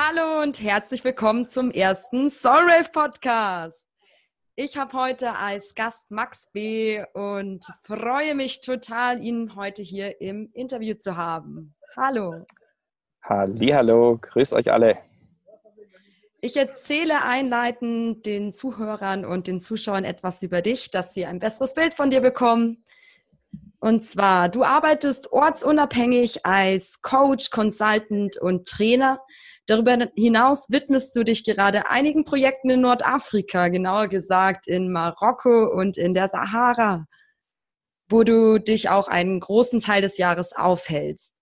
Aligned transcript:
Hallo 0.00 0.42
und 0.42 0.62
herzlich 0.62 1.02
willkommen 1.02 1.48
zum 1.48 1.72
ersten 1.72 2.30
Soulrave 2.30 2.88
Podcast. 2.92 3.84
Ich 4.54 4.76
habe 4.76 4.92
heute 4.92 5.34
als 5.34 5.74
Gast 5.74 6.12
Max 6.12 6.52
B. 6.52 7.02
und 7.14 7.66
freue 7.82 8.36
mich 8.36 8.60
total, 8.60 9.20
ihn 9.20 9.56
heute 9.56 9.82
hier 9.82 10.20
im 10.20 10.50
Interview 10.52 10.94
zu 10.94 11.16
haben. 11.16 11.74
Hallo. 11.96 12.46
Hallo, 13.24 14.18
grüßt 14.22 14.52
euch 14.52 14.70
alle. 14.70 14.98
Ich 16.42 16.56
erzähle 16.56 17.24
einleitend 17.24 18.24
den 18.24 18.52
Zuhörern 18.52 19.24
und 19.24 19.48
den 19.48 19.60
Zuschauern 19.60 20.04
etwas 20.04 20.44
über 20.44 20.62
dich, 20.62 20.92
dass 20.92 21.12
sie 21.12 21.26
ein 21.26 21.40
besseres 21.40 21.74
Bild 21.74 21.94
von 21.94 22.10
dir 22.10 22.20
bekommen. 22.20 22.84
Und 23.80 24.04
zwar, 24.04 24.48
du 24.48 24.62
arbeitest 24.62 25.32
ortsunabhängig 25.32 26.46
als 26.46 27.02
Coach, 27.02 27.50
Consultant 27.50 28.36
und 28.36 28.68
Trainer. 28.68 29.18
Darüber 29.68 29.98
hinaus 30.16 30.70
widmest 30.70 31.14
du 31.14 31.24
dich 31.24 31.44
gerade 31.44 31.90
einigen 31.90 32.24
Projekten 32.24 32.70
in 32.70 32.80
Nordafrika, 32.80 33.68
genauer 33.68 34.08
gesagt 34.08 34.66
in 34.66 34.90
Marokko 34.90 35.68
und 35.70 35.98
in 35.98 36.14
der 36.14 36.28
Sahara, 36.28 37.04
wo 38.08 38.24
du 38.24 38.58
dich 38.58 38.88
auch 38.88 39.08
einen 39.08 39.40
großen 39.40 39.82
Teil 39.82 40.00
des 40.00 40.16
Jahres 40.16 40.54
aufhältst. 40.54 41.34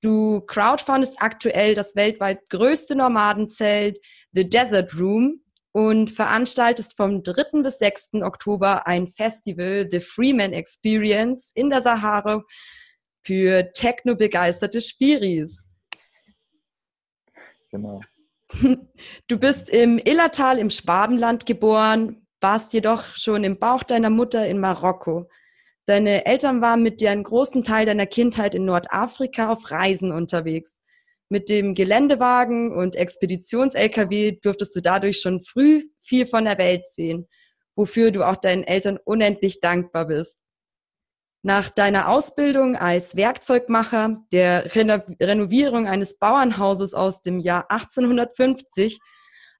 Du 0.00 0.42
crowdfundest 0.42 1.16
aktuell 1.18 1.74
das 1.74 1.96
weltweit 1.96 2.48
größte 2.50 2.94
Nomadenzelt, 2.94 3.98
The 4.30 4.48
Desert 4.48 4.96
Room, 4.96 5.42
und 5.72 6.12
veranstaltest 6.12 6.96
vom 6.96 7.24
3. 7.24 7.62
bis 7.62 7.78
6. 7.78 8.22
Oktober 8.22 8.86
ein 8.86 9.08
Festival, 9.08 9.88
The 9.90 10.00
Freeman 10.00 10.52
Experience, 10.52 11.50
in 11.52 11.68
der 11.68 11.82
Sahara 11.82 12.44
für 13.24 13.72
techno-begeisterte 13.72 14.80
Spiris. 14.80 15.75
Genau. 17.70 18.00
Du 19.28 19.38
bist 19.38 19.70
im 19.70 19.98
Illertal 19.98 20.58
im 20.58 20.70
Schwabenland 20.70 21.46
geboren, 21.46 22.26
warst 22.40 22.72
jedoch 22.72 23.14
schon 23.14 23.42
im 23.42 23.58
Bauch 23.58 23.82
deiner 23.82 24.10
Mutter 24.10 24.46
in 24.46 24.60
Marokko. 24.60 25.28
Deine 25.86 26.26
Eltern 26.26 26.60
waren 26.60 26.82
mit 26.82 27.00
dir 27.00 27.10
einen 27.10 27.24
großen 27.24 27.64
Teil 27.64 27.86
deiner 27.86 28.06
Kindheit 28.06 28.54
in 28.54 28.64
Nordafrika 28.64 29.50
auf 29.52 29.70
Reisen 29.70 30.12
unterwegs. 30.12 30.82
Mit 31.28 31.48
dem 31.48 31.74
Geländewagen 31.74 32.72
und 32.72 32.94
Expeditions-LKW 32.94 34.38
durftest 34.42 34.76
du 34.76 34.80
dadurch 34.80 35.20
schon 35.20 35.42
früh 35.42 35.84
viel 36.00 36.26
von 36.26 36.44
der 36.44 36.58
Welt 36.58 36.86
sehen, 36.86 37.26
wofür 37.74 38.12
du 38.12 38.24
auch 38.24 38.36
deinen 38.36 38.62
Eltern 38.62 38.98
unendlich 39.04 39.60
dankbar 39.60 40.06
bist. 40.06 40.40
Nach 41.46 41.70
deiner 41.70 42.08
Ausbildung 42.08 42.74
als 42.74 43.14
Werkzeugmacher, 43.14 44.20
der 44.32 44.74
Reno 44.74 44.98
Renovierung 45.22 45.86
eines 45.86 46.18
Bauernhauses 46.18 46.92
aus 46.92 47.22
dem 47.22 47.38
Jahr 47.38 47.70
1850, 47.70 48.98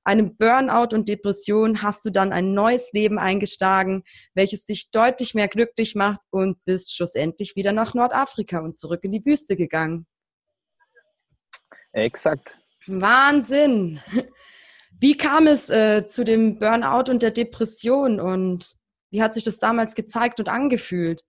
einem 0.03 0.37
Burnout 0.37 0.93
und 0.97 1.09
Depression 1.09 1.83
hast 1.83 2.05
du 2.05 2.11
dann 2.11 2.33
ein 2.33 2.55
neues 2.55 2.91
Leben 2.91 3.21
eingeschlagen, 3.21 4.03
welches 4.35 4.65
dich 4.65 4.91
deutlich 4.91 5.35
mehr 5.35 5.47
glücklich 5.47 5.95
macht 5.95 6.19
und 6.31 6.59
bist 6.65 6.93
schlussendlich 6.93 7.55
wieder 7.55 7.71
nach 7.71 7.95
Nordafrika 7.95 8.59
und 8.59 8.77
zurück 8.77 9.05
in 9.05 9.13
die 9.13 9.25
Wüste 9.25 9.55
gegangen. 9.55 10.09
Exakt. 11.93 12.53
Wahnsinn. 12.89 14.01
Wie 14.99 15.17
kam 15.17 15.47
es 15.47 15.71
äh, 15.71 16.09
zu 16.09 16.25
dem 16.25 16.59
Burnout 16.59 17.13
und 17.13 17.23
der 17.23 17.31
Depression 17.31 18.19
und 18.19 18.75
wie 19.13 19.23
hat 19.23 19.35
sich 19.35 19.45
das 19.45 19.61
damals 19.61 19.95
gezeigt 19.95 20.41
und 20.41 20.49
angefühlt? 20.49 21.23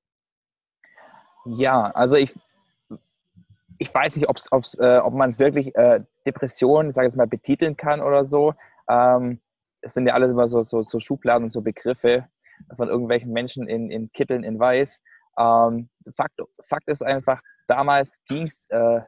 Ja, 1.56 1.92
also 1.92 2.16
ich, 2.16 2.34
ich 3.78 3.94
weiß 3.94 4.16
nicht, 4.17 4.28
ob's, 4.28 4.52
ob's, 4.52 4.73
äh, 4.80 4.98
ob 4.98 5.14
man 5.14 5.30
es 5.30 5.40
wirklich 5.40 5.73
äh, 5.76 6.02
Depression, 6.26 6.92
sage 6.92 7.08
ich 7.08 7.16
mal, 7.16 7.28
betiteln 7.28 7.78
kann 7.78 8.02
oder 8.02 8.26
so. 8.26 8.54
Ähm, 8.89 9.39
es 9.82 9.94
sind 9.94 10.08
ja 10.08 10.14
alles 10.14 10.32
immer 10.32 10.49
so, 10.49 10.64
so, 10.64 10.83
so 10.83 10.99
Schubladen 10.99 11.45
und 11.45 11.52
so 11.52 11.61
Begriffe 11.61 12.26
von 12.76 12.89
irgendwelchen 12.89 13.32
Menschen 13.32 13.70
in, 13.70 13.89
in 13.89 14.11
Kitteln 14.11 14.44
in 14.44 14.60
Weiß. 14.60 15.02
Ähm, 15.39 15.89
Fakt, 16.16 16.38
Fakt 16.67 16.88
ist 16.89 17.04
einfach, 17.04 17.42
damals 17.67 18.22
ging 18.27 18.48
es, 18.48 18.66
äh, 18.70 19.02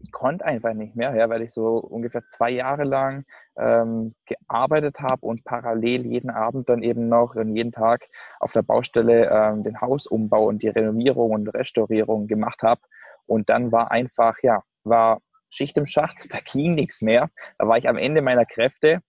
ich 0.00 0.10
konnte 0.10 0.44
einfach 0.44 0.72
nicht 0.74 0.96
mehr, 0.96 1.14
ja, 1.14 1.28
weil 1.28 1.42
ich 1.42 1.52
so 1.52 1.76
ungefähr 1.76 2.26
zwei 2.28 2.50
Jahre 2.50 2.84
lang 2.84 3.24
ähm, 3.58 4.12
gearbeitet 4.26 5.00
habe 5.00 5.24
und 5.24 5.44
parallel 5.44 6.06
jeden 6.06 6.30
Abend 6.30 6.68
dann 6.68 6.82
eben 6.82 7.08
noch 7.08 7.34
und 7.34 7.56
jeden 7.56 7.72
Tag 7.72 8.00
auf 8.40 8.52
der 8.52 8.62
Baustelle 8.62 9.30
ähm, 9.30 9.62
den 9.62 9.80
Hausumbau 9.80 10.44
und 10.46 10.62
die 10.62 10.68
Renovierung 10.68 11.32
und 11.32 11.48
Restaurierung 11.48 12.26
gemacht 12.26 12.62
habe. 12.62 12.80
Und 13.26 13.48
dann 13.48 13.72
war 13.72 13.90
einfach, 13.90 14.36
ja, 14.42 14.62
war 14.84 15.20
Schicht 15.50 15.76
im 15.76 15.86
Schacht, 15.86 16.16
da 16.32 16.38
ging 16.40 16.74
nichts 16.74 17.02
mehr. 17.02 17.28
Da 17.58 17.66
war 17.66 17.78
ich 17.78 17.88
am 17.88 17.96
Ende 17.96 18.22
meiner 18.22 18.44
Kräfte 18.44 19.00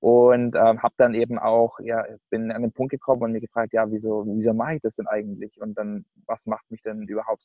und 0.00 0.54
ähm, 0.54 0.82
habe 0.82 0.94
dann 0.98 1.14
eben 1.14 1.38
auch, 1.38 1.78
ja, 1.80 2.04
bin 2.30 2.52
an 2.52 2.62
den 2.62 2.72
Punkt 2.72 2.92
gekommen 2.92 3.22
und 3.22 3.32
mir 3.32 3.40
gefragt, 3.40 3.72
ja, 3.72 3.90
wieso, 3.90 4.24
wieso 4.26 4.52
mache 4.52 4.76
ich 4.76 4.82
das 4.82 4.96
denn 4.96 5.06
eigentlich? 5.06 5.60
Und 5.60 5.76
dann, 5.76 6.04
was 6.26 6.46
macht 6.46 6.70
mich 6.70 6.82
denn 6.82 7.02
überhaupt 7.02 7.44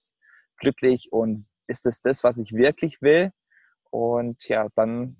glücklich 0.58 1.12
und 1.12 1.48
ist 1.68 1.86
es 1.86 2.02
das, 2.02 2.24
was 2.24 2.38
ich 2.38 2.54
wirklich 2.54 3.02
will? 3.02 3.32
Und 3.90 4.48
ja, 4.48 4.68
dann 4.76 5.18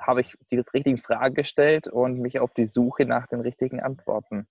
habe 0.00 0.20
ich 0.20 0.34
die 0.50 0.58
richtigen 0.58 0.98
Fragen 0.98 1.34
gestellt 1.34 1.88
und 1.88 2.20
mich 2.20 2.40
auf 2.40 2.54
die 2.54 2.66
Suche 2.66 3.04
nach 3.04 3.26
den 3.26 3.40
richtigen 3.40 3.80
Antworten 3.80 4.46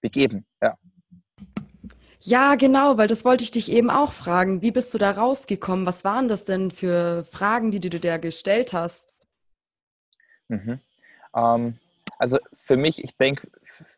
begeben. 0.00 0.46
Ja. 0.62 0.76
Ja, 2.20 2.54
genau, 2.54 2.96
weil 2.96 3.06
das 3.06 3.26
wollte 3.26 3.44
ich 3.44 3.50
dich 3.50 3.70
eben 3.70 3.90
auch 3.90 4.12
fragen. 4.12 4.62
Wie 4.62 4.70
bist 4.70 4.94
du 4.94 4.98
da 4.98 5.10
rausgekommen? 5.10 5.84
Was 5.84 6.04
waren 6.04 6.26
das 6.26 6.46
denn 6.46 6.70
für 6.70 7.24
Fragen, 7.24 7.70
die 7.70 7.80
du 7.80 7.90
dir 7.90 8.18
gestellt 8.18 8.72
hast? 8.72 9.14
Mhm. 10.48 10.80
Ähm, 11.36 11.78
also 12.18 12.38
für 12.62 12.76
mich, 12.76 13.04
ich 13.04 13.16
denke, 13.18 13.46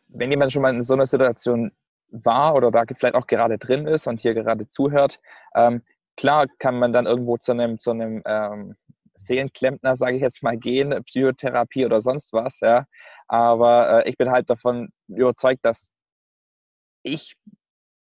wenn 0.09 0.31
jemand 0.31 0.53
schon 0.53 0.63
mal 0.63 0.75
in 0.75 0.85
so 0.85 0.95
einer 0.95 1.07
Situation 1.07 1.71
war 2.11 2.55
oder 2.55 2.73
da 2.73 2.83
vielleicht 2.97 3.15
auch 3.15 3.27
gerade 3.27 3.59
drin 3.59 3.87
ist 3.87 4.09
und 4.09 4.21
hier 4.21 4.35
gerade 4.35 4.69
zuhört, 4.69 5.21
ähm, 5.55 5.83
klar 6.17 6.47
kann 6.59 6.79
man 6.79 6.93
dann 6.93 7.07
irgendwo 7.07 7.37
zu 7.37 7.53
einem, 7.53 7.79
zu 7.79 7.93
einem 7.93 8.23
ähm, 8.25 8.77
Seelenklempner, 9.19 9.97
sage 9.97 10.17
ich 10.17 10.23
jetzt 10.23 10.43
mal, 10.43 10.57
gehen, 10.57 11.03
Psychotherapie 11.05 11.87
oder 11.87 12.03
sonst 12.03 12.33
was, 12.33 12.61
ja. 12.61 12.87
Aber 13.29 14.05
äh, 14.05 14.11
ich 14.11 14.17
bin 14.17 14.31
halt 14.31 14.51
davon 14.51 14.91
überzeugt, 15.09 15.65
dass 15.65 15.93
ich 17.03 17.37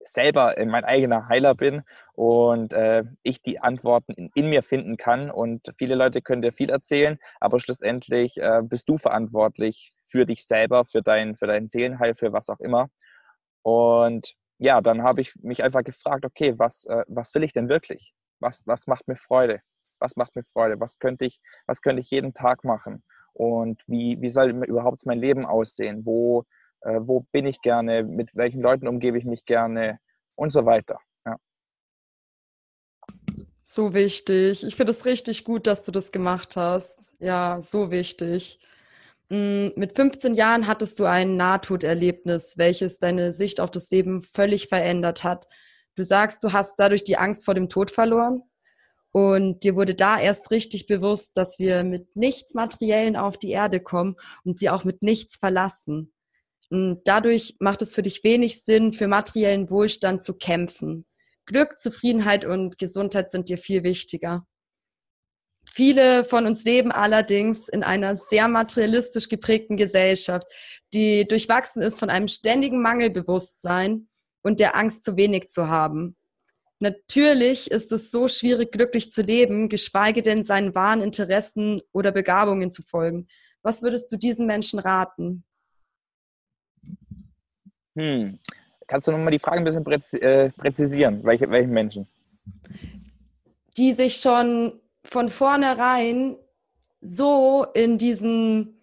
selber 0.06 0.54
mein 0.66 0.84
eigener 0.84 1.28
Heiler 1.28 1.54
bin 1.54 1.82
und 2.14 2.72
äh, 2.72 3.04
ich 3.22 3.42
die 3.42 3.60
Antworten 3.60 4.12
in, 4.12 4.30
in, 4.34 4.48
mir 4.50 4.62
finden 4.62 4.96
kann. 4.96 5.30
Und 5.30 5.72
viele 5.78 5.94
Leute 5.94 6.22
können 6.22 6.42
dir 6.42 6.52
viel 6.52 6.70
erzählen, 6.70 7.18
aber 7.40 7.60
schlussendlich 7.60 8.36
äh, 8.38 8.60
bist 8.62 8.88
du 8.88 8.98
verantwortlich 8.98 9.92
für 10.10 10.26
dich 10.26 10.46
selber, 10.46 10.84
für 10.84 11.02
dein, 11.02 11.36
für 11.36 11.46
dein 11.46 11.68
Seelenheil, 11.68 12.14
für 12.14 12.32
was 12.32 12.48
auch 12.48 12.60
immer. 12.60 12.88
Und 13.62 14.34
ja, 14.58 14.80
dann 14.80 15.02
habe 15.02 15.20
ich 15.22 15.34
mich 15.36 15.64
einfach 15.64 15.84
gefragt, 15.84 16.24
okay, 16.24 16.54
was, 16.58 16.84
äh, 16.86 17.04
was 17.08 17.34
will 17.34 17.44
ich 17.44 17.52
denn 17.52 17.68
wirklich? 17.68 18.14
Was, 18.40 18.66
was 18.66 18.86
macht 18.86 19.08
mir 19.08 19.16
Freude? 19.16 19.58
Was 20.04 20.16
macht 20.16 20.36
mir 20.36 20.42
Freude? 20.42 20.78
Was 20.80 20.98
könnte 20.98 21.24
ich, 21.24 21.40
was 21.66 21.80
könnte 21.80 22.02
ich 22.02 22.10
jeden 22.10 22.34
Tag 22.34 22.62
machen? 22.62 23.02
Und 23.32 23.82
wie, 23.86 24.20
wie 24.20 24.28
soll 24.28 24.50
überhaupt 24.50 25.06
mein 25.06 25.18
Leben 25.18 25.46
aussehen? 25.46 26.04
Wo, 26.04 26.44
äh, 26.82 27.00
wo 27.00 27.20
bin 27.32 27.46
ich 27.46 27.62
gerne? 27.62 28.02
Mit 28.02 28.28
welchen 28.34 28.60
Leuten 28.60 28.86
umgebe 28.86 29.16
ich 29.16 29.24
mich 29.24 29.46
gerne? 29.46 29.98
Und 30.34 30.52
so 30.52 30.66
weiter. 30.66 30.98
Ja. 31.24 31.36
So 33.62 33.94
wichtig. 33.94 34.64
Ich 34.64 34.76
finde 34.76 34.90
es 34.90 35.06
richtig 35.06 35.42
gut, 35.42 35.66
dass 35.66 35.84
du 35.84 35.90
das 35.90 36.12
gemacht 36.12 36.54
hast. 36.54 37.14
Ja, 37.18 37.58
so 37.62 37.90
wichtig. 37.90 38.60
Mm, 39.30 39.68
mit 39.74 39.96
15 39.96 40.34
Jahren 40.34 40.66
hattest 40.66 41.00
du 41.00 41.06
ein 41.06 41.38
Nahtoderlebnis, 41.38 42.58
welches 42.58 42.98
deine 42.98 43.32
Sicht 43.32 43.58
auf 43.58 43.70
das 43.70 43.90
Leben 43.90 44.20
völlig 44.20 44.68
verändert 44.68 45.24
hat. 45.24 45.48
Du 45.94 46.02
sagst, 46.02 46.44
du 46.44 46.52
hast 46.52 46.78
dadurch 46.78 47.04
die 47.04 47.16
Angst 47.16 47.46
vor 47.46 47.54
dem 47.54 47.70
Tod 47.70 47.90
verloren 47.90 48.42
und 49.14 49.62
dir 49.62 49.76
wurde 49.76 49.94
da 49.94 50.18
erst 50.18 50.50
richtig 50.50 50.86
bewusst, 50.86 51.36
dass 51.36 51.60
wir 51.60 51.84
mit 51.84 52.16
nichts 52.16 52.52
Materiellen 52.54 53.14
auf 53.14 53.38
die 53.38 53.50
Erde 53.50 53.78
kommen 53.78 54.16
und 54.42 54.58
sie 54.58 54.70
auch 54.70 54.82
mit 54.82 55.02
nichts 55.02 55.36
verlassen. 55.36 56.12
Und 56.68 57.02
dadurch 57.04 57.54
macht 57.60 57.80
es 57.82 57.94
für 57.94 58.02
dich 58.02 58.24
wenig 58.24 58.64
Sinn, 58.64 58.92
für 58.92 59.06
materiellen 59.06 59.70
Wohlstand 59.70 60.24
zu 60.24 60.34
kämpfen. 60.34 61.06
Glück, 61.46 61.78
Zufriedenheit 61.78 62.44
und 62.44 62.76
Gesundheit 62.76 63.30
sind 63.30 63.48
dir 63.48 63.56
viel 63.56 63.84
wichtiger. 63.84 64.48
Viele 65.64 66.24
von 66.24 66.44
uns 66.44 66.64
leben 66.64 66.90
allerdings 66.90 67.68
in 67.68 67.84
einer 67.84 68.16
sehr 68.16 68.48
materialistisch 68.48 69.28
geprägten 69.28 69.76
Gesellschaft, 69.76 70.48
die 70.92 71.24
durchwachsen 71.24 71.82
ist 71.82 72.00
von 72.00 72.10
einem 72.10 72.26
ständigen 72.26 72.82
Mangelbewusstsein 72.82 74.08
und 74.42 74.58
der 74.58 74.74
Angst, 74.74 75.04
zu 75.04 75.16
wenig 75.16 75.50
zu 75.50 75.68
haben. 75.68 76.16
Natürlich 76.84 77.70
ist 77.70 77.92
es 77.92 78.10
so 78.10 78.28
schwierig, 78.28 78.70
glücklich 78.70 79.10
zu 79.10 79.22
leben, 79.22 79.70
geschweige 79.70 80.20
denn 80.20 80.44
seinen 80.44 80.74
wahren 80.74 81.00
Interessen 81.00 81.80
oder 81.92 82.12
Begabungen 82.12 82.70
zu 82.72 82.82
folgen. 82.82 83.26
Was 83.62 83.80
würdest 83.80 84.12
du 84.12 84.18
diesen 84.18 84.46
Menschen 84.46 84.78
raten? 84.78 85.44
Hm. 87.96 88.38
Kannst 88.86 89.08
du 89.08 89.12
nochmal 89.12 89.30
die 89.30 89.38
Frage 89.38 89.60
ein 89.60 89.64
bisschen 89.64 90.20
äh, 90.20 90.50
präzisieren? 90.50 91.24
Welche, 91.24 91.48
welchen 91.50 91.72
Menschen? 91.72 92.06
Die 93.78 93.94
sich 93.94 94.16
schon 94.16 94.78
von 95.04 95.30
vornherein 95.30 96.36
so 97.00 97.64
in 97.72 97.96
diesem 97.96 98.82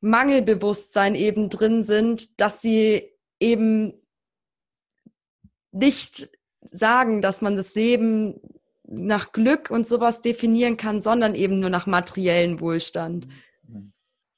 Mangelbewusstsein 0.00 1.16
eben 1.16 1.48
drin 1.48 1.82
sind, 1.82 2.40
dass 2.40 2.62
sie 2.62 3.10
eben 3.40 3.94
nicht 5.72 6.30
sagen, 6.70 7.22
dass 7.22 7.40
man 7.40 7.56
das 7.56 7.74
Leben 7.74 8.40
nach 8.86 9.32
Glück 9.32 9.70
und 9.70 9.88
sowas 9.88 10.22
definieren 10.22 10.76
kann, 10.76 11.00
sondern 11.00 11.34
eben 11.34 11.60
nur 11.60 11.70
nach 11.70 11.86
materiellen 11.86 12.60
Wohlstand. 12.60 13.26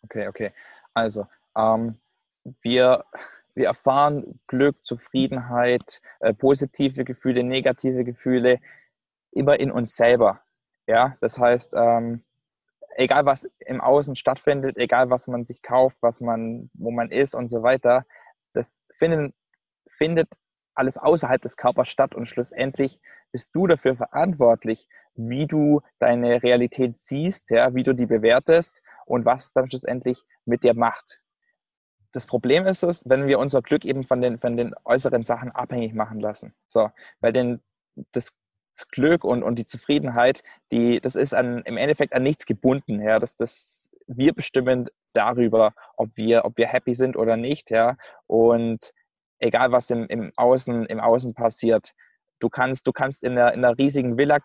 Okay, 0.02 0.28
okay. 0.28 0.50
Also, 0.94 1.26
ähm, 1.56 1.96
wir, 2.62 3.04
wir 3.54 3.66
erfahren 3.66 4.38
Glück, 4.46 4.76
Zufriedenheit, 4.84 6.00
äh, 6.20 6.32
positive 6.32 7.04
Gefühle, 7.04 7.42
negative 7.42 8.04
Gefühle 8.04 8.60
immer 9.32 9.58
in 9.58 9.70
uns 9.70 9.96
selber. 9.96 10.40
Ja, 10.86 11.16
das 11.20 11.38
heißt, 11.38 11.74
ähm, 11.74 12.22
egal 12.96 13.26
was 13.26 13.48
im 13.58 13.80
Außen 13.80 14.16
stattfindet, 14.16 14.76
egal 14.76 15.10
was 15.10 15.26
man 15.26 15.44
sich 15.44 15.62
kauft, 15.62 15.98
was 16.00 16.20
man, 16.20 16.70
wo 16.74 16.90
man 16.90 17.10
ist 17.10 17.34
und 17.34 17.50
so 17.50 17.62
weiter, 17.62 18.06
das 18.52 18.80
finden, 18.98 19.34
findet 19.98 20.28
alles 20.76 20.98
außerhalb 20.98 21.40
des 21.42 21.56
Körpers 21.56 21.88
statt 21.88 22.14
und 22.14 22.28
schlussendlich 22.28 23.00
bist 23.32 23.54
du 23.54 23.66
dafür 23.66 23.96
verantwortlich, 23.96 24.88
wie 25.14 25.46
du 25.46 25.82
deine 25.98 26.42
Realität 26.42 26.98
siehst, 26.98 27.50
ja, 27.50 27.74
wie 27.74 27.82
du 27.82 27.94
die 27.94 28.06
bewertest 28.06 28.80
und 29.06 29.24
was 29.24 29.52
dann 29.52 29.70
schlussendlich 29.70 30.22
mit 30.44 30.62
dir 30.62 30.74
macht. 30.74 31.20
Das 32.12 32.26
Problem 32.26 32.66
ist 32.66 32.82
es, 32.82 33.08
wenn 33.08 33.26
wir 33.26 33.38
unser 33.38 33.62
Glück 33.62 33.84
eben 33.84 34.04
von 34.04 34.20
den, 34.20 34.38
von 34.38 34.56
den 34.56 34.74
äußeren 34.84 35.22
Sachen 35.22 35.50
abhängig 35.52 35.94
machen 35.94 36.20
lassen. 36.20 36.54
So, 36.68 36.90
weil 37.20 37.32
denn 37.32 37.60
das, 38.12 38.34
Glück 38.90 39.24
und, 39.24 39.42
und 39.42 39.56
die 39.56 39.64
Zufriedenheit, 39.64 40.42
die, 40.70 41.00
das 41.00 41.16
ist 41.16 41.32
an, 41.32 41.62
im 41.64 41.78
Endeffekt 41.78 42.14
an 42.14 42.22
nichts 42.22 42.44
gebunden. 42.44 43.00
Ja, 43.00 43.18
das, 43.18 43.34
das, 43.36 43.88
wir 44.06 44.34
bestimmen 44.34 44.88
darüber, 45.14 45.72
ob 45.96 46.10
wir, 46.14 46.44
ob 46.44 46.58
wir 46.58 46.66
happy 46.66 46.94
sind 46.94 47.16
oder 47.16 47.36
nicht. 47.36 47.70
Ja, 47.70 47.96
und 48.26 48.92
egal 49.38 49.72
was 49.72 49.90
im, 49.90 50.06
im, 50.06 50.32
Außen, 50.36 50.86
im 50.86 51.00
Außen 51.00 51.34
passiert. 51.34 51.92
Du 52.38 52.48
kannst, 52.48 52.86
du 52.86 52.92
kannst 52.92 53.24
in 53.24 53.32
einer, 53.32 53.52
in 53.52 53.64
einer 53.64 53.76
riesigen 53.78 54.18
Villa 54.18 54.38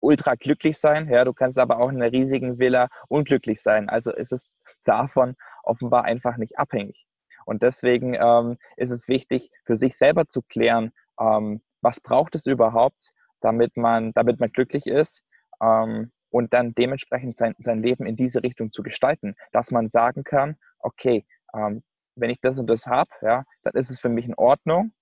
ultra 0.00 0.34
glücklich 0.34 0.78
sein, 0.78 1.08
ja, 1.08 1.24
du 1.24 1.32
kannst 1.32 1.58
aber 1.58 1.78
auch 1.78 1.90
in 1.90 1.96
einer 2.00 2.12
riesigen 2.12 2.58
Villa 2.58 2.88
unglücklich 3.08 3.62
sein. 3.62 3.88
Also 3.88 4.12
ist 4.12 4.32
es 4.32 4.62
davon 4.84 5.34
offenbar 5.62 6.04
einfach 6.04 6.36
nicht 6.36 6.58
abhängig. 6.58 7.06
Und 7.46 7.62
deswegen 7.62 8.14
ähm, 8.14 8.56
ist 8.76 8.90
es 8.90 9.08
wichtig, 9.08 9.50
für 9.64 9.76
sich 9.76 9.96
selber 9.96 10.26
zu 10.28 10.42
klären, 10.42 10.92
ähm, 11.20 11.62
was 11.80 12.00
braucht 12.00 12.34
es 12.34 12.46
überhaupt, 12.46 13.12
damit 13.40 13.76
man, 13.76 14.12
damit 14.12 14.40
man 14.40 14.50
glücklich 14.50 14.86
ist 14.86 15.22
ähm, 15.62 16.10
und 16.30 16.54
dann 16.54 16.74
dementsprechend 16.74 17.36
sein, 17.36 17.54
sein 17.58 17.82
Leben 17.82 18.06
in 18.06 18.16
diese 18.16 18.42
Richtung 18.42 18.72
zu 18.72 18.82
gestalten, 18.82 19.34
dass 19.52 19.70
man 19.70 19.88
sagen 19.88 20.24
kann, 20.24 20.56
okay, 20.78 21.26
ähm, 21.54 21.82
wenn 22.16 22.30
ich 22.30 22.40
das 22.40 22.58
und 22.58 22.68
das 22.68 22.86
habe, 22.86 23.10
ja, 23.22 23.44
dann 23.62 23.74
ist 23.74 23.90
es 23.90 24.00
für 24.00 24.08
mich 24.08 24.26
in 24.26 24.34
Ordnung. 24.34 24.92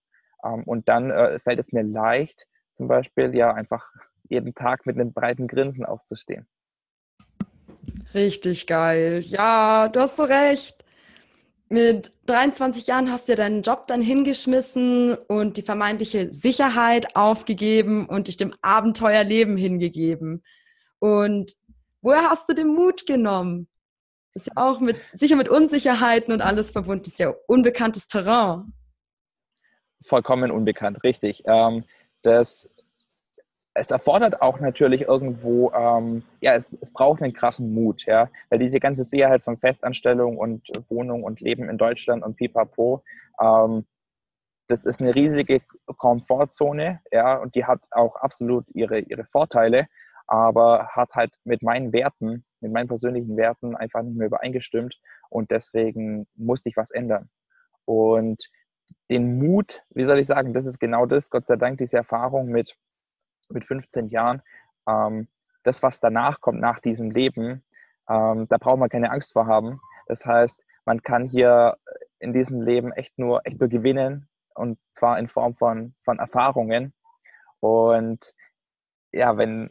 Ähm, 0.45 0.65
und 0.65 0.89
dann 0.89 1.11
äh, 1.11 1.39
fällt 1.39 1.59
es 1.59 1.73
mir 1.73 1.83
leicht, 1.83 2.47
zum 2.77 2.89
Beispiel 2.89 3.35
ja 3.35 3.53
einfach 3.53 3.87
jeden 4.29 4.55
Tag 4.55 4.87
mit 4.87 4.97
einem 4.97 5.13
breiten 5.13 5.47
Grinsen 5.47 5.85
aufzustehen. 5.85 6.47
Richtig 8.15 8.67
geil. 8.67 9.21
Ja, 9.21 9.89
du 9.89 10.01
hast 10.01 10.17
so 10.17 10.25
recht. 10.25 10.85
Mit 11.69 12.13
23 12.27 12.87
Jahren 12.87 13.11
hast 13.11 13.29
du 13.29 13.35
deinen 13.35 13.63
Job 13.63 13.87
dann 13.87 14.03
hingeschmissen 14.03 15.15
und 15.15 15.57
die 15.57 15.63
vermeintliche 15.63 16.33
Sicherheit 16.35 17.17
aufgegeben 17.17 18.07
und 18.07 18.29
dich 18.29 18.37
dem 18.37 18.53
Abenteuerleben 18.61 19.57
hingegeben. 19.57 20.45
Und 20.99 21.53
woher 22.03 22.29
hast 22.29 22.47
du 22.49 22.55
den 22.55 22.69
Mut 22.69 23.07
genommen? 23.07 23.69
Ist 24.35 24.47
ja 24.47 24.53
auch 24.57 24.81
mit, 24.81 24.97
sicher 25.13 25.37
mit 25.37 25.49
Unsicherheiten 25.49 26.33
und 26.33 26.41
alles 26.41 26.71
verbunden. 26.71 27.05
Ist 27.07 27.19
ja 27.19 27.35
unbekanntes 27.47 28.07
Terrain. 28.07 28.73
Vollkommen 30.05 30.51
unbekannt, 30.51 31.03
richtig. 31.05 31.43
Ähm, 31.47 31.85
das, 32.23 32.83
es 33.75 33.91
erfordert 33.91 34.43
auch 34.43 34.61
natürlich 34.61 35.03
irgendwo, 35.03 35.71
ähm, 35.73 36.23
ja, 36.41 36.55
es, 36.55 36.77
es, 36.81 36.93
braucht 36.93 37.23
einen 37.23 37.33
krassen 37.33 37.73
Mut, 37.75 38.05
ja, 38.07 38.29
weil 38.49 38.59
diese 38.59 38.81
ganze 38.81 39.05
Sicherheit 39.05 39.45
von 39.45 39.59
Festanstellung 39.59 40.39
und 40.39 40.63
Wohnung 40.89 41.23
und 41.23 41.41
Leben 41.41 41.69
in 41.69 41.79
Deutschland 41.79 42.25
und 42.25 42.37
pipapo, 42.37 43.03
ähm, 43.41 43.87
das 44.69 44.87
ist 44.87 45.01
eine 45.01 45.15
riesige 45.15 45.61
Komfortzone, 45.99 47.01
ja, 47.11 47.37
und 47.37 47.55
die 47.55 47.65
hat 47.65 47.81
auch 47.91 48.17
absolut 48.17 48.65
ihre, 48.75 49.01
ihre 49.01 49.25
Vorteile, 49.25 49.87
aber 50.27 50.89
hat 50.89 51.15
halt 51.15 51.35
mit 51.45 51.63
meinen 51.63 51.93
Werten 51.93 52.45
mit 52.63 52.73
meinen 52.73 52.89
persönlichen 52.89 53.37
Werten 53.37 53.77
einfach 53.77 54.03
nicht 54.03 54.17
mehr 54.17 54.29
übereingestimmt 54.29 54.97
und 55.29 55.51
deswegen 55.51 56.27
musste 56.35 56.69
ich 56.69 56.77
was 56.77 56.91
ändern. 56.91 57.29
Und 57.85 58.49
den 59.11 59.39
Mut, 59.39 59.81
wie 59.95 60.05
soll 60.05 60.19
ich 60.19 60.27
sagen, 60.27 60.55
das 60.55 60.65
ist 60.65 60.79
genau 60.79 61.07
das, 61.07 61.31
Gott 61.31 61.47
sei 61.47 61.57
Dank, 61.57 61.79
diese 61.79 61.99
Erfahrung 61.99 62.51
mit, 62.51 62.77
mit 63.49 63.65
15 63.65 64.09
Jahren, 64.09 64.43
ähm, 64.89 65.29
das, 65.65 65.83
was 65.83 66.01
danach 66.01 66.41
kommt, 66.41 66.61
nach 66.61 66.81
diesem 66.81 67.11
Leben, 67.11 67.63
ähm, 68.09 68.47
da 68.49 68.57
braucht 68.59 68.79
man 68.79 68.89
keine 68.89 69.11
Angst 69.11 69.33
vor 69.33 69.47
haben. 69.47 69.81
Das 70.07 70.25
heißt, 70.25 70.63
man 70.85 71.03
kann 71.03 71.29
hier 71.29 71.77
in 72.19 72.33
diesem 72.33 72.63
Leben 72.63 72.93
echt 72.93 73.19
nur, 73.19 73.43
echt 73.45 73.61
nur 73.61 73.69
gewinnen 73.69 74.29
und 74.55 74.79
zwar 74.93 75.19
in 75.19 75.29
Form 75.29 75.57
von, 75.57 75.95
von 76.01 76.19
Erfahrungen. 76.19 76.95
Und 77.61 78.21
ja, 79.13 79.37
wenn, 79.37 79.71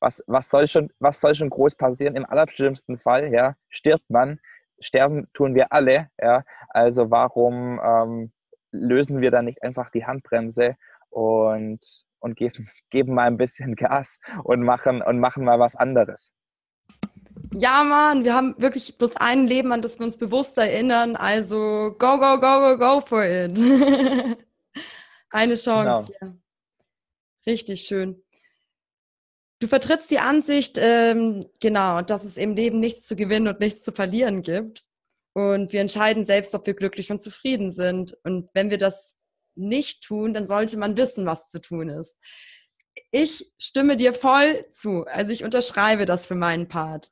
was, 0.00 0.22
was, 0.26 0.48
soll 0.48 0.66
schon, 0.66 0.90
was 0.98 1.20
soll 1.20 1.34
schon 1.34 1.50
groß 1.50 1.76
passieren? 1.76 2.16
Im 2.16 2.26
allerschlimmsten 2.26 2.98
Fall, 2.98 3.32
ja, 3.32 3.54
stirbt 3.68 4.08
man. 4.10 4.40
Sterben 4.80 5.28
tun 5.34 5.54
wir 5.54 5.72
alle, 5.72 6.08
ja. 6.20 6.44
Also 6.70 7.10
warum 7.10 7.80
ähm, 7.84 8.32
lösen 8.72 9.20
wir 9.20 9.30
dann 9.30 9.44
nicht 9.44 9.62
einfach 9.62 9.90
die 9.90 10.06
Handbremse 10.06 10.76
und, 11.10 11.80
und 12.18 12.36
geben, 12.36 12.68
geben 12.90 13.14
mal 13.14 13.26
ein 13.26 13.36
bisschen 13.36 13.76
Gas 13.76 14.18
und 14.42 14.62
machen, 14.62 15.02
und 15.02 15.20
machen 15.20 15.44
mal 15.44 15.58
was 15.58 15.76
anderes? 15.76 16.32
Ja, 17.52 17.82
Mann, 17.82 18.24
wir 18.24 18.34
haben 18.34 18.54
wirklich 18.58 18.96
bloß 18.96 19.16
ein 19.16 19.46
Leben, 19.46 19.72
an 19.72 19.82
das 19.82 19.98
wir 19.98 20.04
uns 20.04 20.16
bewusst 20.16 20.56
erinnern. 20.56 21.16
Also 21.16 21.94
go, 21.98 22.18
go, 22.18 22.38
go, 22.38 22.60
go, 22.60 22.78
go 22.78 23.00
for 23.00 23.24
it. 23.24 23.58
Eine 25.30 25.54
Chance. 25.54 26.12
Genau. 26.18 26.32
Ja. 26.32 26.36
Richtig 27.46 27.82
schön. 27.82 28.22
Du 29.60 29.68
vertrittst 29.68 30.10
die 30.10 30.18
Ansicht, 30.18 30.78
ähm, 30.80 31.46
genau, 31.60 32.00
dass 32.00 32.24
es 32.24 32.38
im 32.38 32.56
Leben 32.56 32.80
nichts 32.80 33.06
zu 33.06 33.14
gewinnen 33.14 33.46
und 33.46 33.60
nichts 33.60 33.82
zu 33.82 33.92
verlieren 33.92 34.40
gibt. 34.42 34.84
Und 35.34 35.72
wir 35.72 35.82
entscheiden 35.82 36.24
selbst, 36.24 36.54
ob 36.54 36.66
wir 36.66 36.74
glücklich 36.74 37.12
und 37.12 37.22
zufrieden 37.22 37.70
sind. 37.70 38.16
Und 38.24 38.48
wenn 38.54 38.70
wir 38.70 38.78
das 38.78 39.18
nicht 39.54 40.02
tun, 40.02 40.32
dann 40.32 40.46
sollte 40.46 40.78
man 40.78 40.96
wissen, 40.96 41.26
was 41.26 41.50
zu 41.50 41.60
tun 41.60 41.90
ist. 41.90 42.18
Ich 43.10 43.52
stimme 43.58 43.96
dir 43.96 44.14
voll 44.14 44.64
zu. 44.72 45.04
Also 45.04 45.32
ich 45.32 45.44
unterschreibe 45.44 46.06
das 46.06 46.26
für 46.26 46.34
meinen 46.34 46.68
Part. 46.68 47.10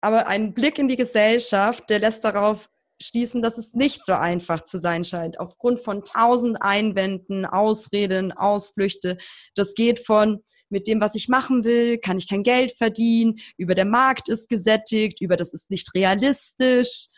Aber 0.00 0.28
ein 0.28 0.54
Blick 0.54 0.78
in 0.78 0.86
die 0.86 0.96
Gesellschaft, 0.96 1.90
der 1.90 1.98
lässt 1.98 2.24
darauf 2.24 2.70
schließen, 3.02 3.42
dass 3.42 3.58
es 3.58 3.74
nicht 3.74 4.04
so 4.06 4.12
einfach 4.12 4.64
zu 4.64 4.78
sein 4.78 5.04
scheint. 5.04 5.40
Aufgrund 5.40 5.80
von 5.80 6.04
tausend 6.04 6.62
Einwänden, 6.62 7.44
Ausreden, 7.44 8.30
Ausflüchte. 8.32 9.18
Das 9.54 9.74
geht 9.74 10.00
von, 10.00 10.44
mit 10.68 10.86
dem, 10.86 11.00
was 11.00 11.14
ich 11.14 11.28
machen 11.28 11.64
will, 11.64 11.98
kann 11.98 12.18
ich 12.18 12.28
kein 12.28 12.42
Geld 12.42 12.72
verdienen, 12.76 13.38
über 13.56 13.74
der 13.74 13.84
Markt 13.84 14.28
ist 14.28 14.48
gesättigt, 14.48 15.20
über 15.20 15.36
das 15.36 15.54
ist 15.54 15.70
nicht 15.70 15.94
realistisch. 15.94 17.08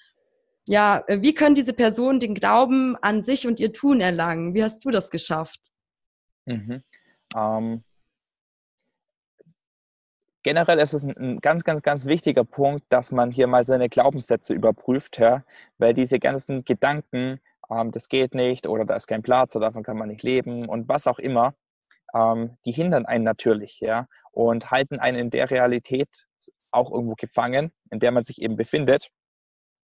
Ja, 0.67 1.03
äh, 1.07 1.23
wie 1.23 1.35
können 1.35 1.55
diese 1.55 1.73
Personen 1.73 2.21
den 2.21 2.35
Glauben 2.35 2.97
an 2.97 3.23
sich 3.23 3.47
und 3.47 3.59
ihr 3.59 3.73
Tun 3.73 4.01
erlangen? 4.01 4.55
Wie 4.55 4.63
hast 4.63 4.85
du 4.85 4.91
das 4.91 5.11
geschafft? 5.11 5.61
Mhm. 6.45 6.83
Ähm, 7.35 7.83
generell 10.43 10.79
ist 10.79 10.93
es 10.93 11.05
ein, 11.05 11.41
ganz, 11.41 11.65
ganz, 11.65 11.83
ganz 11.83 12.07
wichtiger 12.07 12.45
Punkt, 12.45 12.85
dass 12.91 13.13
man 13.13 13.31
hier 13.31 13.47
mal 13.47 13.65
seine 13.65 13.89
Glaubenssätze 13.89 14.55
überprüft, 14.55 15.19
ja? 15.19 15.45
weil 15.79 15.95
diese 15.95 16.19
ganzen 16.19 16.65
Gedanken, 16.65 17.41
ähm, 17.71 17.91
das 17.91 18.09
geht 18.09 18.35
nicht 18.35 18.67
oder 18.67 18.85
da 18.85 18.97
ist 18.97 19.07
kein 19.07 19.23
Platz 19.23 19.57
oder 19.57 19.67
davon 19.67 19.83
kann 19.83 19.97
man 19.97 20.09
nicht 20.09 20.23
leben 20.23 20.69
und 20.69 20.89
was 20.89 21.07
auch 21.07 21.19
immer, 21.19 21.55
ähm, 22.15 22.57
die 22.65 22.73
hindern 22.73 23.07
einen 23.07 23.25
natürlich, 23.25 23.81
ja, 23.81 24.07
und 24.33 24.71
halten 24.71 24.99
einen 24.99 25.19
in 25.19 25.31
der 25.31 25.51
Realität 25.51 26.27
auch 26.71 26.91
irgendwo 26.93 27.15
gefangen, 27.15 27.73
in 27.91 28.01
der 28.01 28.13
man 28.13 28.25
sich 28.25 28.43
eben 28.43 28.57
befindet. 28.57 29.09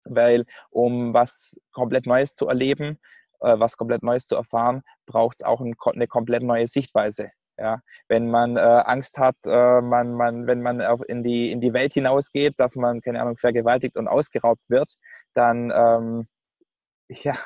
Weil 0.03 0.45
um 0.71 1.13
was 1.13 1.59
komplett 1.71 2.07
Neues 2.07 2.33
zu 2.33 2.47
erleben, 2.47 2.99
äh, 3.41 3.59
was 3.59 3.77
komplett 3.77 4.03
Neues 4.03 4.25
zu 4.25 4.35
erfahren, 4.35 4.81
braucht 5.05 5.37
es 5.39 5.45
auch 5.45 5.61
ein, 5.61 5.75
eine 5.93 6.07
komplett 6.07 6.43
neue 6.43 6.67
Sichtweise. 6.67 7.31
Ja, 7.57 7.81
wenn 8.07 8.31
man 8.31 8.57
äh, 8.57 8.59
Angst 8.59 9.19
hat, 9.19 9.35
äh, 9.45 9.81
man, 9.81 10.13
man, 10.13 10.47
wenn 10.47 10.63
man 10.63 10.81
in, 11.07 11.21
die, 11.21 11.51
in 11.51 11.61
die 11.61 11.73
Welt 11.73 11.93
hinausgeht, 11.93 12.55
dass 12.57 12.75
man, 12.75 13.01
keine 13.01 13.21
Ahnung, 13.21 13.35
vergewaltigt 13.37 13.97
und 13.97 14.07
ausgeraubt 14.07 14.61
wird, 14.69 14.89
dann 15.35 15.71
ähm, 15.75 16.27
ja, 17.23 17.37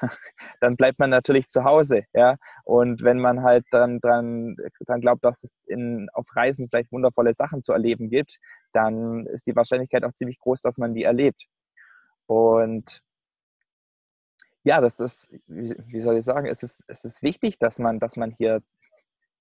dann 0.61 0.75
bleibt 0.75 0.99
man 0.99 1.09
natürlich 1.09 1.49
zu 1.49 1.63
Hause, 1.63 2.03
ja. 2.13 2.37
Und 2.63 3.03
wenn 3.03 3.19
man 3.19 3.43
halt 3.43 3.65
dann 3.71 3.99
dran, 3.99 4.55
dann 4.81 5.01
glaubt, 5.01 5.23
dass 5.23 5.43
es 5.43 5.55
in, 5.65 6.07
auf 6.13 6.27
Reisen 6.35 6.69
vielleicht 6.69 6.91
wundervolle 6.91 7.33
Sachen 7.33 7.63
zu 7.63 7.73
erleben 7.73 8.09
gibt, 8.09 8.37
dann 8.73 9.25
ist 9.27 9.47
die 9.47 9.55
Wahrscheinlichkeit 9.55 10.03
auch 10.03 10.13
ziemlich 10.13 10.39
groß, 10.39 10.61
dass 10.61 10.77
man 10.77 10.93
die 10.93 11.03
erlebt. 11.03 11.45
Und 12.27 13.01
ja, 14.63 14.81
das 14.81 14.99
ist, 14.99 15.31
wie 15.47 16.01
soll 16.01 16.17
ich 16.17 16.25
sagen, 16.25 16.47
es 16.47 16.63
ist, 16.63 16.83
es 16.87 17.05
ist 17.05 17.23
wichtig, 17.23 17.59
dass 17.59 17.79
man, 17.79 17.99
dass 17.99 18.17
man 18.17 18.31
hier 18.31 18.61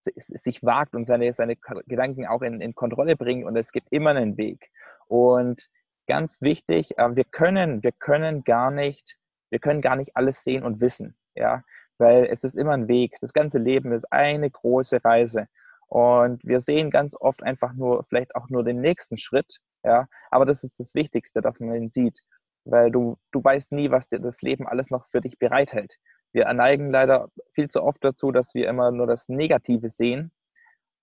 sich 0.04 0.62
wagt 0.62 0.94
und 0.94 1.06
seine, 1.06 1.32
seine 1.32 1.56
Gedanken 1.86 2.26
auch 2.26 2.42
in, 2.42 2.60
in 2.60 2.74
Kontrolle 2.74 3.16
bringt 3.16 3.46
und 3.46 3.56
es 3.56 3.72
gibt 3.72 3.90
immer 3.90 4.10
einen 4.10 4.36
Weg. 4.36 4.70
Und 5.06 5.66
ganz 6.06 6.40
wichtig, 6.42 6.98
äh, 6.98 7.16
wir 7.16 7.24
können, 7.24 7.82
wir 7.82 7.92
können 7.92 8.44
gar 8.44 8.70
nicht, 8.70 9.16
wir 9.54 9.60
können 9.60 9.82
gar 9.82 9.94
nicht 9.94 10.16
alles 10.16 10.42
sehen 10.42 10.64
und 10.64 10.80
wissen, 10.80 11.14
ja, 11.36 11.62
weil 11.96 12.24
es 12.24 12.42
ist 12.42 12.56
immer 12.56 12.72
ein 12.72 12.88
Weg. 12.88 13.16
Das 13.20 13.32
ganze 13.32 13.58
Leben 13.58 13.92
ist 13.92 14.12
eine 14.12 14.50
große 14.50 15.04
Reise. 15.04 15.46
Und 15.86 16.42
wir 16.42 16.60
sehen 16.60 16.90
ganz 16.90 17.14
oft 17.14 17.40
einfach 17.40 17.72
nur, 17.72 18.02
vielleicht 18.02 18.34
auch 18.34 18.48
nur 18.48 18.64
den 18.64 18.80
nächsten 18.80 19.16
Schritt, 19.16 19.60
ja, 19.84 20.08
aber 20.32 20.44
das 20.44 20.64
ist 20.64 20.80
das 20.80 20.92
Wichtigste, 20.96 21.40
dass 21.40 21.60
man 21.60 21.76
ihn 21.76 21.90
sieht. 21.90 22.18
Weil 22.64 22.90
du, 22.90 23.16
du 23.30 23.44
weißt 23.44 23.70
nie, 23.70 23.92
was 23.92 24.08
dir 24.08 24.18
das 24.18 24.42
Leben 24.42 24.66
alles 24.66 24.90
noch 24.90 25.06
für 25.06 25.20
dich 25.20 25.38
bereithält. 25.38 25.94
Wir 26.32 26.52
neigen 26.52 26.90
leider 26.90 27.28
viel 27.52 27.70
zu 27.70 27.80
oft 27.80 28.02
dazu, 28.02 28.32
dass 28.32 28.54
wir 28.54 28.68
immer 28.68 28.90
nur 28.90 29.06
das 29.06 29.28
Negative 29.28 29.88
sehen. 29.90 30.32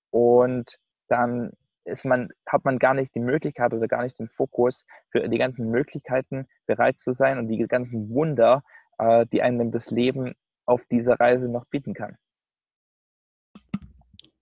Und 0.10 0.78
dann 1.08 1.54
ist 1.86 2.06
man, 2.06 2.30
hat 2.46 2.66
man 2.66 2.80
gar 2.80 2.94
nicht 2.94 3.16
die 3.16 3.20
Möglichkeit 3.20 3.74
oder 3.74 3.88
gar 3.88 4.04
nicht 4.04 4.20
den 4.20 4.30
Fokus 4.30 4.86
für 5.10 5.28
die 5.28 5.38
ganzen 5.38 5.70
Möglichkeiten 5.70 6.48
bereit 6.66 7.00
zu 7.00 7.14
sein 7.14 7.38
und 7.38 7.48
die 7.48 7.58
ganzen 7.68 8.10
Wunder, 8.10 8.62
äh, 8.98 9.26
die 9.32 9.42
einem 9.42 9.72
das 9.72 9.92
Leben 9.92 10.34
auf 10.66 10.86
dieser 10.92 11.20
Reise 11.20 11.50
noch 11.50 11.66
bieten 11.66 11.94
kann. 11.94 12.18